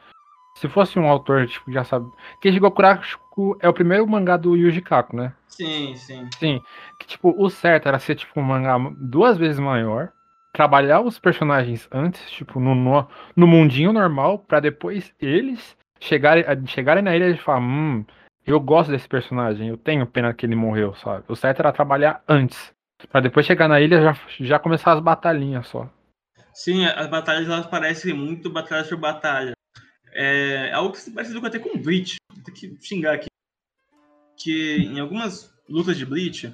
Se 0.58 0.68
fosse 0.68 0.98
um 0.98 1.08
autor, 1.08 1.46
tipo, 1.46 1.72
já 1.72 1.82
sabe. 1.82 2.06
Que 2.40 2.52
Jigokuraku 2.52 3.56
é 3.60 3.68
o 3.68 3.72
primeiro 3.72 4.06
mangá 4.06 4.36
do 4.36 4.54
Yuji 4.54 4.82
Kaku, 4.82 5.16
né? 5.16 5.32
Sim, 5.48 5.96
sim. 5.96 6.28
Sim. 6.38 6.60
Que, 6.98 7.06
tipo, 7.06 7.34
o 7.36 7.48
certo 7.48 7.88
era 7.88 7.98
ser, 7.98 8.16
tipo, 8.16 8.38
um 8.38 8.42
mangá 8.42 8.76
duas 8.96 9.38
vezes 9.38 9.58
maior, 9.58 10.12
trabalhar 10.52 11.00
os 11.00 11.18
personagens 11.18 11.88
antes, 11.90 12.30
tipo, 12.30 12.60
no, 12.60 12.74
no, 12.74 13.08
no 13.34 13.46
mundinho 13.46 13.92
normal, 13.92 14.38
para 14.38 14.60
depois 14.60 15.12
eles 15.20 15.76
chegarem, 15.98 16.44
chegarem 16.66 17.02
na 17.02 17.16
ilha 17.16 17.30
e 17.30 17.38
falar, 17.38 17.60
hum, 17.60 18.04
eu 18.46 18.60
gosto 18.60 18.90
desse 18.90 19.08
personagem, 19.08 19.68
eu 19.68 19.76
tenho 19.76 20.06
pena 20.06 20.34
que 20.34 20.44
ele 20.44 20.56
morreu, 20.56 20.94
sabe? 20.94 21.24
O 21.28 21.36
certo 21.36 21.60
era 21.60 21.72
trabalhar 21.72 22.22
antes. 22.28 22.72
Pra 23.10 23.20
depois 23.20 23.46
chegar 23.46 23.68
na 23.68 23.80
ilha 23.80 24.00
já, 24.00 24.16
já 24.38 24.58
começar 24.58 24.92
as 24.92 25.00
batalhinhas 25.00 25.66
só. 25.66 25.88
Sim, 26.52 26.84
as 26.84 27.08
batalhas 27.08 27.48
elas 27.48 27.66
parecem 27.66 28.12
muito 28.12 28.50
batalhas 28.50 28.88
por 28.88 28.98
batalha. 28.98 29.52
É 30.14 30.72
algo 30.72 30.92
que 30.92 31.00
se 31.00 31.10
parece 31.10 31.36
até 31.36 31.58
com 31.58 31.78
Bleach. 31.78 32.16
Tem 32.44 32.54
que 32.54 32.76
xingar 32.80 33.14
aqui. 33.14 33.28
Que 34.36 34.82
em 34.82 35.00
algumas 35.00 35.52
lutas 35.68 35.96
de 35.96 36.04
Bleach, 36.04 36.52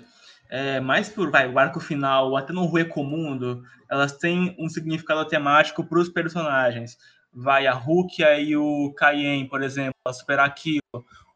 é, 0.48 0.80
mais 0.80 1.08
por 1.08 1.30
vai, 1.30 1.48
o 1.48 1.58
arco 1.58 1.78
final, 1.78 2.36
até 2.36 2.52
no 2.52 2.64
Ruecomundo, 2.64 3.62
elas 3.90 4.16
têm 4.16 4.56
um 4.58 4.68
significado 4.68 5.24
temático 5.26 5.84
para 5.84 5.98
os 5.98 6.08
personagens. 6.08 6.96
Vai 7.32 7.66
a 7.66 7.74
Rukia 7.74 8.40
e 8.40 8.56
o 8.56 8.92
Kaien, 8.96 9.46
por 9.46 9.62
exemplo, 9.62 9.94
a 10.06 10.12
superar 10.12 10.46
aquilo. 10.46 10.80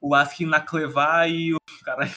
O 0.01 0.17
Nakleva 0.47 1.29
e 1.29 1.55
o. 1.55 1.59
Caralho. 1.85 2.13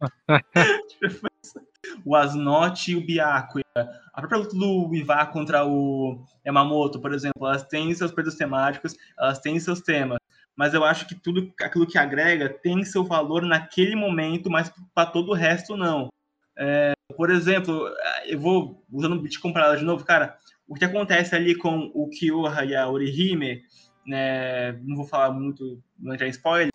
o 2.04 2.16
Asnote 2.16 2.92
e 2.92 2.96
o 2.96 3.06
Byakuya. 3.06 3.64
A 4.12 4.20
própria 4.20 4.38
luta 4.38 4.56
do 4.56 4.94
Ivar 4.94 5.26
contra 5.26 5.64
o 5.64 6.24
Yamamoto, 6.44 7.00
por 7.00 7.14
exemplo, 7.14 7.46
elas 7.46 7.62
têm 7.64 7.94
seus 7.94 8.12
pesos 8.12 8.34
temáticos, 8.34 8.94
elas 9.18 9.38
têm 9.38 9.58
seus 9.60 9.80
temas. 9.80 10.18
Mas 10.56 10.74
eu 10.74 10.84
acho 10.84 11.06
que 11.06 11.14
tudo 11.14 11.52
aquilo 11.60 11.86
que 11.86 11.98
agrega 11.98 12.48
tem 12.48 12.84
seu 12.84 13.04
valor 13.04 13.42
naquele 13.42 13.96
momento, 13.96 14.50
mas 14.50 14.72
para 14.94 15.10
todo 15.10 15.30
o 15.30 15.34
resto 15.34 15.76
não. 15.76 16.08
É, 16.56 16.92
por 17.16 17.30
exemplo, 17.30 17.88
eu 18.26 18.38
vou 18.38 18.84
usando 18.92 19.16
o 19.16 19.20
beat 19.20 19.38
comparado 19.38 19.78
de 19.78 19.84
novo, 19.84 20.04
cara. 20.04 20.36
O 20.66 20.74
que 20.74 20.84
acontece 20.84 21.34
ali 21.34 21.54
com 21.54 21.90
o 21.94 22.08
Kyoha 22.08 22.64
e 22.64 22.74
a 22.74 22.88
Orihime, 22.88 23.62
né, 24.06 24.72
não 24.82 24.96
vou 24.96 25.06
falar 25.06 25.30
muito, 25.30 25.82
não 25.98 26.14
entrar 26.14 26.26
em 26.26 26.30
spoiler, 26.30 26.74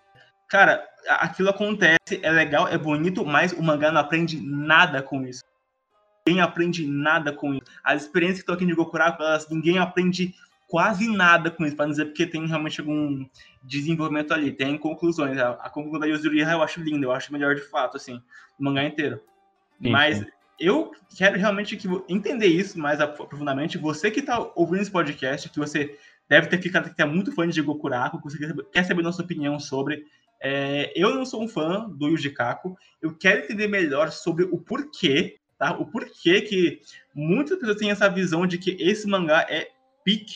Cara, 0.50 0.84
aquilo 1.08 1.52
acontece, 1.52 2.20
é 2.24 2.32
legal, 2.32 2.68
é 2.68 2.76
bonito, 2.76 3.24
mas 3.24 3.54
o 3.54 3.62
mangá 3.62 3.92
não 3.92 4.02
aprende 4.02 4.42
nada 4.42 5.04
com 5.04 5.26
isso. 5.26 5.44
Ninguém 6.28 6.42
aprende 6.42 6.88
nada 6.88 7.32
com 7.32 7.54
isso. 7.54 7.64
As 7.84 8.02
experiências 8.02 8.40
que 8.40 8.42
estão 8.42 8.56
aqui 8.56 8.66
de 8.66 8.74
Gokuraku, 8.74 9.22
elas, 9.22 9.48
ninguém 9.48 9.78
aprende 9.78 10.34
quase 10.68 11.08
nada 11.08 11.52
com 11.52 11.66
isso, 11.66 11.76
para 11.76 11.86
dizer 11.86 12.06
porque 12.06 12.26
tem 12.26 12.48
realmente 12.48 12.82
algum 12.82 13.24
desenvolvimento 13.64 14.34
ali, 14.34 14.52
tem 14.52 14.76
conclusões. 14.76 15.38
A, 15.38 15.52
a 15.52 15.70
conclusão 15.70 16.00
da 16.00 16.08
Yuzuriha 16.08 16.52
eu 16.52 16.64
acho 16.64 16.82
linda, 16.82 17.06
eu 17.06 17.12
acho 17.12 17.32
melhor 17.32 17.54
de 17.54 17.62
fato, 17.62 17.98
assim, 17.98 18.20
o 18.60 18.64
mangá 18.64 18.84
inteiro. 18.84 19.22
Sim, 19.82 19.90
Mas 19.90 20.18
sim. 20.20 20.26
eu 20.60 20.92
quero 21.16 21.38
realmente 21.38 21.78
que 21.78 21.88
entender 22.08 22.48
isso 22.48 22.78
mais 22.80 23.04
profundamente. 23.18 23.78
Você 23.78 24.12
que 24.12 24.20
está 24.20 24.52
ouvindo 24.56 24.82
esse 24.82 24.92
podcast, 24.92 25.50
que 25.50 25.60
você 25.60 25.98
deve 26.28 26.48
ter 26.48 26.62
ficado 26.62 26.94
que 26.94 27.02
é 27.02 27.06
muito 27.06 27.32
fã 27.32 27.48
de 27.48 27.62
Gokuraku, 27.62 28.18
que 28.18 28.24
você 28.24 28.38
quer 28.72 28.84
saber 28.84 29.02
nossa 29.02 29.22
opinião 29.22 29.60
sobre, 29.60 30.06
é, 30.42 30.94
eu 30.96 31.16
não 31.16 31.26
sou 31.26 31.44
um 31.44 31.48
fã 31.48 31.90
do 31.90 32.10
Yuji. 32.10 32.34
Eu 33.02 33.16
quero 33.18 33.44
entender 33.44 33.68
melhor 33.68 34.12
sobre 34.12 34.44
o 34.46 34.58
porquê, 34.58 35.38
tá? 35.58 35.78
O 35.78 35.86
porquê 35.86 36.42
que 36.42 36.82
muitas 37.14 37.58
pessoas 37.58 37.78
têm 37.78 37.92
essa 37.92 38.10
visão 38.10 38.46
de 38.46 38.58
que 38.58 38.78
esse 38.80 39.08
mangá 39.08 39.46
é 39.50 39.70
pique, 40.04 40.36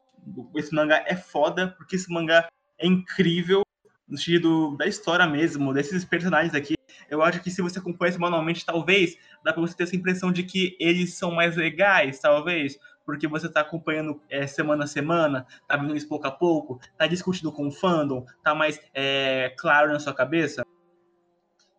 esse 0.56 0.74
mangá 0.74 1.04
é 1.06 1.16
foda, 1.16 1.74
porque 1.78 1.96
esse 1.96 2.12
mangá 2.12 2.48
é 2.78 2.88
incrível 2.88 3.62
no 4.08 4.18
sentido 4.18 4.76
da 4.78 4.86
história 4.86 5.26
mesmo, 5.26 5.74
desses 5.74 6.04
personagens 6.04 6.54
aqui. 6.54 6.76
Eu 7.14 7.22
acho 7.22 7.42
que 7.42 7.52
se 7.52 7.62
você 7.62 7.78
acompanha 7.78 8.18
manualmente, 8.18 8.66
talvez 8.66 9.18
dá 9.44 9.54
para 9.54 9.62
você 9.62 9.76
ter 9.76 9.84
essa 9.84 9.96
impressão 9.96 10.32
de 10.32 10.42
que 10.42 10.76
eles 10.80 11.14
são 11.14 11.32
mais 11.32 11.56
legais, 11.56 12.20
talvez 12.20 12.80
porque 13.06 13.28
você 13.28 13.46
está 13.46 13.62
acompanhando 13.62 14.20
é, 14.30 14.48
semana 14.48 14.86
a 14.86 14.88
semana, 14.88 15.46
tá 15.68 15.78
vendo 15.78 15.96
isso 15.96 16.08
pouco 16.08 16.26
a 16.26 16.32
pouco, 16.32 16.80
tá 16.98 17.06
discutindo 17.06 17.52
com 17.52 17.68
o 17.68 17.72
fandom, 17.72 18.26
tá 18.44 18.56
mais 18.56 18.80
é, 18.96 19.54
claro 19.60 19.92
na 19.92 20.00
sua 20.00 20.14
cabeça. 20.14 20.66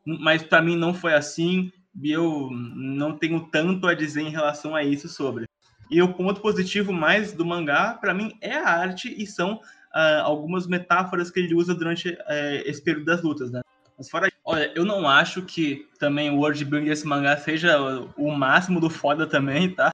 Mas 0.04 0.42
para 0.42 0.62
mim 0.62 0.76
não 0.76 0.94
foi 0.94 1.14
assim, 1.14 1.72
e 2.00 2.12
eu 2.12 2.50
não 2.52 3.16
tenho 3.16 3.40
tanto 3.48 3.88
a 3.88 3.94
dizer 3.94 4.20
em 4.20 4.30
relação 4.30 4.76
a 4.76 4.84
isso 4.84 5.08
sobre. 5.08 5.46
E 5.90 6.00
o 6.00 6.14
ponto 6.14 6.40
positivo 6.40 6.92
mais 6.92 7.32
do 7.32 7.44
mangá, 7.44 7.94
para 7.94 8.14
mim, 8.14 8.36
é 8.40 8.54
a 8.54 8.68
arte 8.68 9.12
e 9.20 9.26
são 9.26 9.54
uh, 9.54 10.22
algumas 10.22 10.66
metáforas 10.68 11.30
que 11.30 11.40
ele 11.40 11.54
usa 11.54 11.74
durante 11.74 12.10
uh, 12.10 12.62
esse 12.64 12.82
período 12.84 13.06
das 13.06 13.22
lutas, 13.22 13.50
né? 13.50 13.62
Mas 13.96 14.10
fora 14.10 14.30
Olha, 14.44 14.70
eu 14.74 14.84
não 14.84 15.08
acho 15.08 15.42
que 15.42 15.88
também 15.98 16.30
o 16.30 16.36
world 16.36 16.62
building 16.66 16.88
desse 16.88 17.06
mangá 17.06 17.34
seja 17.38 17.78
o 18.14 18.30
máximo 18.30 18.78
do 18.78 18.90
foda 18.90 19.26
também, 19.26 19.74
tá? 19.74 19.90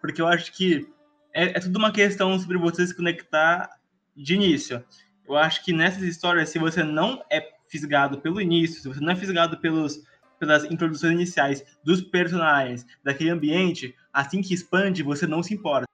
porque 0.00 0.20
eu 0.20 0.26
acho 0.26 0.52
que 0.52 0.88
é, 1.32 1.56
é 1.56 1.60
tudo 1.60 1.78
uma 1.78 1.92
questão 1.92 2.38
sobre 2.38 2.58
você 2.58 2.86
se 2.86 2.96
conectar 2.96 3.70
de 4.16 4.34
início. 4.34 4.84
Eu 5.26 5.36
acho 5.36 5.64
que 5.64 5.72
nessas 5.72 6.02
histórias, 6.02 6.48
se 6.48 6.58
você 6.58 6.82
não 6.82 7.22
é 7.30 7.52
fisgado 7.68 8.20
pelo 8.20 8.40
início, 8.40 8.82
se 8.82 8.88
você 8.88 9.00
não 9.00 9.12
é 9.12 9.16
fisgado 9.16 9.56
pelos, 9.58 10.02
pelas 10.38 10.64
introduções 10.64 11.14
iniciais 11.14 11.64
dos 11.84 12.02
personagens, 12.02 12.86
daquele 13.02 13.30
ambiente, 13.30 13.94
assim 14.12 14.42
que 14.42 14.52
expande, 14.52 15.02
você 15.02 15.26
não 15.26 15.42
se 15.42 15.54
importa. 15.54 15.86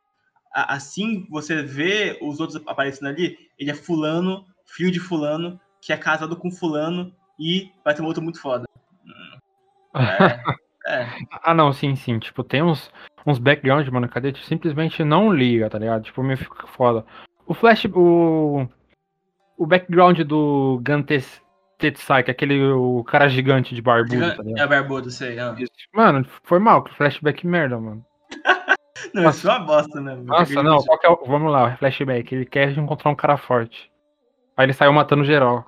Assim 0.52 1.26
você 1.30 1.62
vê 1.62 2.18
os 2.22 2.40
outros 2.40 2.60
aparecendo 2.66 3.08
ali, 3.08 3.36
ele 3.58 3.70
é 3.70 3.74
fulano, 3.74 4.44
filho 4.64 4.90
de 4.90 4.98
fulano, 4.98 5.60
que 5.80 5.92
é 5.92 5.96
casado 5.96 6.36
com 6.36 6.50
fulano 6.50 7.14
e 7.38 7.70
vai 7.84 7.94
ter 7.94 8.02
um 8.02 8.06
outro 8.06 8.22
muito 8.22 8.40
foda. 8.40 8.66
É, 10.86 11.02
é. 11.02 11.08
Ah, 11.42 11.52
não, 11.52 11.72
sim, 11.72 11.94
sim. 11.94 12.18
Tipo, 12.18 12.42
tem 12.42 12.62
uns, 12.62 12.90
uns 13.26 13.38
background, 13.38 13.86
mano, 13.88 14.08
cadê? 14.08 14.32
Tipo, 14.32 14.46
simplesmente 14.46 15.04
não 15.04 15.30
liga, 15.30 15.68
tá 15.68 15.78
ligado? 15.78 16.04
Tipo, 16.04 16.22
me 16.22 16.34
fica 16.36 16.66
foda. 16.66 17.04
O 17.46 17.52
Flash, 17.52 17.86
o. 17.92 18.66
O 19.58 19.66
background 19.66 20.20
do 20.20 20.78
Gantes 20.82 21.42
Tetsai, 21.78 22.24
que 22.24 22.30
é 22.30 22.32
aquele 22.32 22.60
o 22.72 23.04
cara 23.04 23.28
gigante 23.28 23.74
de 23.74 23.80
barbudo, 23.80 24.36
tá 24.36 24.42
ligado? 24.42 24.60
É 24.60 24.66
barbudo, 24.66 25.10
sei. 25.10 25.38
Ah. 25.38 25.54
Mano, 25.94 26.26
foi 26.42 26.58
mal, 26.58 26.84
flashback 26.96 27.46
merda, 27.46 27.78
mano. 27.78 28.04
não, 29.14 29.22
Nossa. 29.22 29.38
isso 29.38 29.48
é 29.48 29.52
uma 29.52 29.64
bosta, 29.64 30.00
né? 30.00 30.16
Nossa, 30.16 30.62
não, 30.62 30.78
é 31.02 31.08
o... 31.08 31.24
Vamos 31.26 31.52
lá, 31.52 31.76
flashback. 31.76 32.34
Ele 32.34 32.44
quer 32.44 32.76
encontrar 32.76 33.10
um 33.10 33.14
cara 33.14 33.36
forte. 33.36 33.90
Aí 34.56 34.66
ele 34.66 34.72
saiu 34.72 34.92
matando 34.92 35.24
geral. 35.24 35.64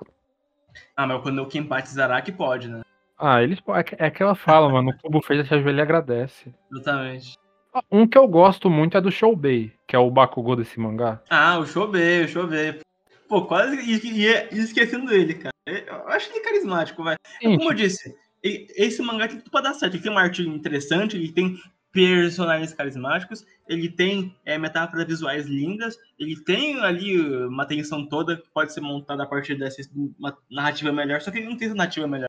Ah, 1.01 1.07
mas 1.07 1.23
quando 1.23 1.41
o 1.41 1.47
Kenpachi 1.47 1.89
Zaraki 1.89 2.31
pode, 2.31 2.67
né? 2.67 2.81
Ah, 3.17 3.41
eles. 3.41 3.57
É, 3.97 4.03
é 4.03 4.07
aquela 4.07 4.35
fala, 4.35 4.69
mano. 4.69 4.91
O 4.91 4.97
Cubo 4.99 5.19
fez 5.19 5.51
a 5.51 5.55
ajoelha 5.55 5.79
e 5.79 5.81
agradece. 5.81 6.53
Exatamente. 6.71 7.39
Um 7.91 8.05
que 8.05 8.17
eu 8.17 8.27
gosto 8.27 8.69
muito 8.69 8.95
é 8.95 9.01
do 9.01 9.11
Shoubei, 9.11 9.73
que 9.87 9.95
é 9.95 9.99
o 9.99 10.11
Bakugou 10.11 10.55
desse 10.55 10.79
mangá. 10.79 11.19
Ah, 11.27 11.57
o 11.57 11.65
Shoubei, 11.65 12.25
o 12.25 12.27
Shoubei. 12.27 12.79
Pô, 13.27 13.45
quase 13.45 13.77
ia 13.81 14.53
esquecendo 14.53 15.07
dele, 15.07 15.33
cara. 15.33 15.53
Eu 15.65 16.07
acho 16.09 16.29
ele 16.29 16.41
carismático, 16.41 17.03
vai. 17.03 17.15
Como 17.41 17.71
eu 17.71 17.73
disse, 17.73 18.15
esse 18.43 19.01
mangá 19.01 19.27
tem 19.27 19.39
tudo 19.39 19.49
pra 19.49 19.61
dar 19.61 19.73
certo. 19.73 19.95
Ele 19.95 20.03
tem 20.03 20.11
uma 20.11 20.21
arte 20.21 20.43
interessante, 20.43 21.17
ele 21.17 21.31
tem 21.31 21.57
personagens 21.91 22.73
carismáticos, 22.73 23.45
ele 23.67 23.89
tem 23.89 24.35
é, 24.45 24.57
metáforas 24.57 25.05
visuais 25.05 25.45
lindas, 25.45 25.97
ele 26.17 26.41
tem 26.41 26.79
ali 26.79 27.19
uma 27.45 27.65
tensão 27.65 28.05
toda 28.05 28.37
que 28.37 28.49
pode 28.53 28.73
ser 28.73 28.81
montada 28.81 29.23
a 29.23 29.25
partir 29.25 29.55
dessa 29.55 29.81
narrativa 30.49 30.91
melhor, 30.91 31.21
só 31.21 31.31
que 31.31 31.39
ele 31.39 31.49
não 31.49 31.57
tem 31.57 31.67
essa 31.67 31.75
narrativa 31.75 32.07
melhor. 32.07 32.27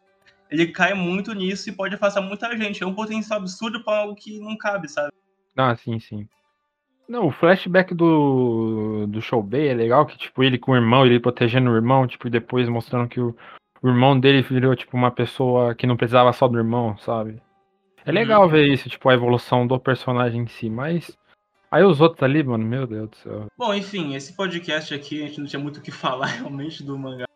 Ele 0.50 0.66
cai 0.66 0.92
muito 0.92 1.32
nisso 1.32 1.70
e 1.70 1.72
pode 1.72 1.94
afastar 1.94 2.20
muita 2.20 2.54
gente. 2.56 2.82
É 2.82 2.86
um 2.86 2.94
potencial 2.94 3.38
absurdo 3.38 3.82
para 3.82 4.00
algo 4.00 4.14
que 4.14 4.38
não 4.38 4.56
cabe, 4.56 4.86
sabe? 4.86 5.10
Ah, 5.56 5.74
sim, 5.74 5.98
sim. 5.98 6.28
Não, 7.08 7.26
o 7.26 7.32
flashback 7.32 7.94
do, 7.94 9.06
do 9.06 9.20
Shoubei 9.20 9.68
é 9.68 9.74
legal, 9.74 10.06
que, 10.06 10.16
tipo, 10.16 10.42
ele 10.42 10.58
com 10.58 10.72
o 10.72 10.76
irmão, 10.76 11.06
ele 11.06 11.18
protegendo 11.18 11.70
o 11.70 11.74
irmão, 11.74 12.06
tipo, 12.06 12.26
e 12.26 12.30
depois 12.30 12.68
mostrando 12.68 13.08
que 13.08 13.20
o, 13.20 13.34
o 13.82 13.88
irmão 13.88 14.18
dele 14.18 14.42
virou, 14.42 14.76
tipo, 14.76 14.96
uma 14.96 15.10
pessoa 15.10 15.74
que 15.74 15.86
não 15.86 15.96
precisava 15.96 16.32
só 16.32 16.46
do 16.46 16.58
irmão, 16.58 16.96
sabe? 16.98 17.40
É 18.04 18.12
legal 18.12 18.44
hum. 18.44 18.48
ver 18.48 18.66
isso, 18.66 18.88
tipo, 18.88 19.08
a 19.08 19.14
evolução 19.14 19.66
do 19.66 19.78
personagem 19.78 20.42
em 20.42 20.46
si, 20.46 20.68
mas. 20.68 21.16
Aí 21.70 21.82
os 21.82 22.00
outros 22.00 22.22
ali, 22.22 22.42
mano, 22.42 22.64
meu 22.64 22.86
Deus 22.86 23.08
do 23.08 23.16
céu. 23.16 23.46
Bom, 23.56 23.72
enfim, 23.72 24.14
esse 24.14 24.36
podcast 24.36 24.92
aqui, 24.92 25.22
a 25.22 25.26
gente 25.26 25.40
não 25.40 25.46
tinha 25.46 25.60
muito 25.60 25.78
o 25.78 25.80
que 25.80 25.90
falar 25.92 26.26
realmente 26.26 26.82
do 26.82 26.98
mangá. 26.98 27.26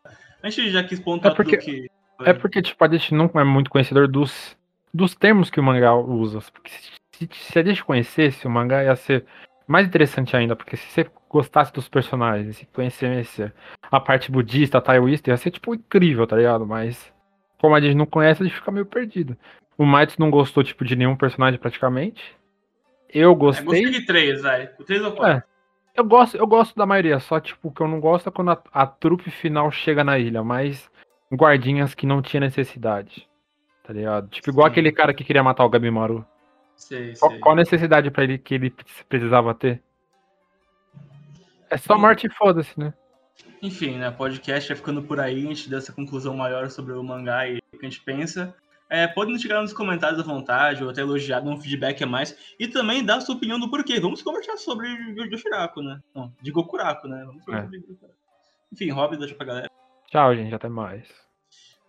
A 0.42 0.50
gente 0.50 0.70
já 0.70 0.84
quis 0.84 1.00
pontuar 1.00 1.32
é 1.32 1.36
porque, 1.36 1.56
que. 1.56 1.90
É 2.20 2.32
porque, 2.32 2.60
tipo, 2.60 2.84
a 2.84 2.88
gente 2.88 3.14
não 3.14 3.30
é 3.34 3.44
muito 3.44 3.70
conhecedor 3.70 4.08
dos, 4.08 4.56
dos 4.92 5.14
termos 5.14 5.50
que 5.50 5.58
o 5.58 5.62
mangá 5.62 5.94
usa. 5.94 6.40
Porque 6.52 6.70
se, 7.12 7.28
se 7.32 7.58
a 7.58 7.62
gente 7.62 7.84
conhecesse, 7.84 8.46
o 8.46 8.50
mangá 8.50 8.84
ia 8.84 8.96
ser 8.96 9.24
mais 9.66 9.86
interessante 9.86 10.36
ainda, 10.36 10.54
porque 10.54 10.76
se 10.76 10.86
você 10.86 11.10
gostasse 11.28 11.72
dos 11.72 11.88
personagens, 11.88 12.56
se 12.56 12.66
conhecesse 12.66 13.52
a 13.90 14.00
parte 14.00 14.30
budista, 14.30 14.80
taoísta, 14.80 15.30
ia 15.30 15.36
ser, 15.36 15.50
tipo, 15.50 15.74
incrível, 15.74 16.26
tá 16.26 16.36
ligado? 16.36 16.66
Mas, 16.66 17.12
como 17.58 17.74
a 17.74 17.80
gente 17.80 17.96
não 17.96 18.06
conhece, 18.06 18.42
a 18.42 18.46
gente 18.46 18.56
fica 18.56 18.70
meio 18.70 18.86
perdido. 18.86 19.36
O 19.78 19.84
Mites 19.86 20.16
não 20.18 20.30
gostou, 20.30 20.64
tipo, 20.64 20.84
de 20.84 20.96
nenhum 20.96 21.16
personagem 21.16 21.58
praticamente. 21.60 22.36
Eu 23.08 23.34
gostei. 23.34 23.62
É, 23.62 23.66
gostei 23.66 23.90
de 23.90 24.06
três, 24.06 24.42
velho. 24.42 24.70
Três 24.86 25.02
ou 25.02 25.12
quatro. 25.12 25.38
É. 25.38 25.42
Eu 25.94 26.04
gosto, 26.04 26.36
eu 26.36 26.46
gosto 26.46 26.76
da 26.76 26.84
maioria, 26.84 27.18
só 27.18 27.40
tipo, 27.40 27.68
o 27.68 27.72
que 27.72 27.80
eu 27.80 27.88
não 27.88 27.98
gosto 27.98 28.28
é 28.28 28.32
quando 28.32 28.50
a, 28.50 28.62
a 28.70 28.86
trupe 28.86 29.30
final 29.30 29.70
chega 29.70 30.04
na 30.04 30.18
ilha, 30.18 30.44
mas 30.44 30.90
guardinhas 31.32 31.94
que 31.94 32.04
não 32.06 32.20
tinha 32.20 32.40
necessidade. 32.40 33.26
Tá 33.82 33.94
ligado? 33.94 34.28
Tipo, 34.28 34.50
igual 34.50 34.66
Sim. 34.66 34.72
aquele 34.72 34.92
cara 34.92 35.14
que 35.14 35.24
queria 35.24 35.42
matar 35.42 35.64
o 35.64 35.70
Gabimaru. 35.70 36.26
Sei, 36.74 37.14
qual, 37.16 37.30
sei. 37.30 37.40
qual 37.40 37.52
a 37.54 37.56
necessidade 37.56 38.10
para 38.10 38.24
ele 38.24 38.36
que 38.36 38.54
ele 38.54 38.74
precisava 39.08 39.54
ter? 39.54 39.82
É 41.70 41.78
só 41.78 41.96
morte 41.96 42.26
e 42.26 42.30
foda-se, 42.30 42.78
né? 42.78 42.92
Enfim, 43.62 43.96
né? 43.96 44.10
Podcast 44.10 44.68
vai 44.68 44.76
ficando 44.76 45.02
por 45.02 45.18
aí, 45.18 45.46
a 45.46 45.48
gente 45.48 45.70
deu 45.70 45.78
essa 45.78 45.92
conclusão 45.92 46.36
maior 46.36 46.68
sobre 46.68 46.92
o 46.92 47.02
mangá 47.02 47.48
e 47.48 47.58
o 47.72 47.78
que 47.78 47.86
a 47.86 47.88
gente 47.88 48.02
pensa. 48.02 48.54
É, 48.88 49.06
pode 49.06 49.32
nos 49.32 49.42
chegar 49.42 49.60
nos 49.60 49.72
comentários 49.72 50.20
à 50.20 50.22
vontade, 50.22 50.84
ou 50.84 50.90
até 50.90 51.00
elogiar, 51.00 51.40
dar 51.40 51.50
um 51.50 51.60
feedback 51.60 52.02
a 52.04 52.06
mais. 52.06 52.36
E 52.58 52.68
também 52.68 53.04
dar 53.04 53.20
sua 53.20 53.34
opinião 53.34 53.58
do 53.58 53.68
porquê. 53.68 53.98
Vamos 53.98 54.22
conversar 54.22 54.56
sobre 54.56 54.88
o 54.88 55.38
Shiraku, 55.38 55.82
né? 55.82 56.00
Não, 56.14 56.32
de 56.40 56.50
Gokuraku, 56.50 57.08
né? 57.08 57.24
Vamos 57.26 57.46
é. 57.48 57.62
sobre 57.62 57.84
Enfim, 58.72 58.90
Rob, 58.90 59.16
deixa 59.16 59.34
pra 59.34 59.46
galera. 59.46 59.70
Tchau, 60.08 60.34
gente. 60.36 60.54
Até 60.54 60.68
mais. 60.68 61.08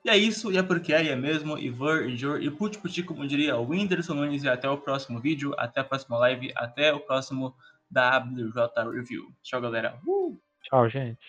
E 0.04 0.10
é 0.10 0.18
isso, 0.18 0.52
e 0.52 0.58
é 0.58 0.64
porque 0.64 0.94
é, 0.94 1.04
e 1.04 1.10
é 1.10 1.16
mesmo, 1.16 1.58
e 1.58 1.70
ver, 1.70 2.10
e 2.10 2.16
jur, 2.16 2.42
e 2.42 2.50
put 2.50 2.78
puti, 2.80 3.04
como 3.04 3.28
diria 3.28 3.58
o 3.58 3.68
Whindersson 3.68 4.14
Nunes, 4.14 4.44
e 4.44 4.48
até 4.48 4.70
o 4.70 4.78
próximo 4.78 5.20
vídeo, 5.20 5.54
até 5.58 5.82
a 5.82 5.84
próxima 5.84 6.18
live, 6.18 6.54
até 6.56 6.94
o 6.94 7.00
próximo 7.00 7.54
WJ 7.92 8.90
Review. 8.90 9.34
Tchau, 9.44 9.60
galera. 9.60 10.00
Uh! 10.08 10.40
Tchau, 10.64 10.88
gente. 10.90 11.20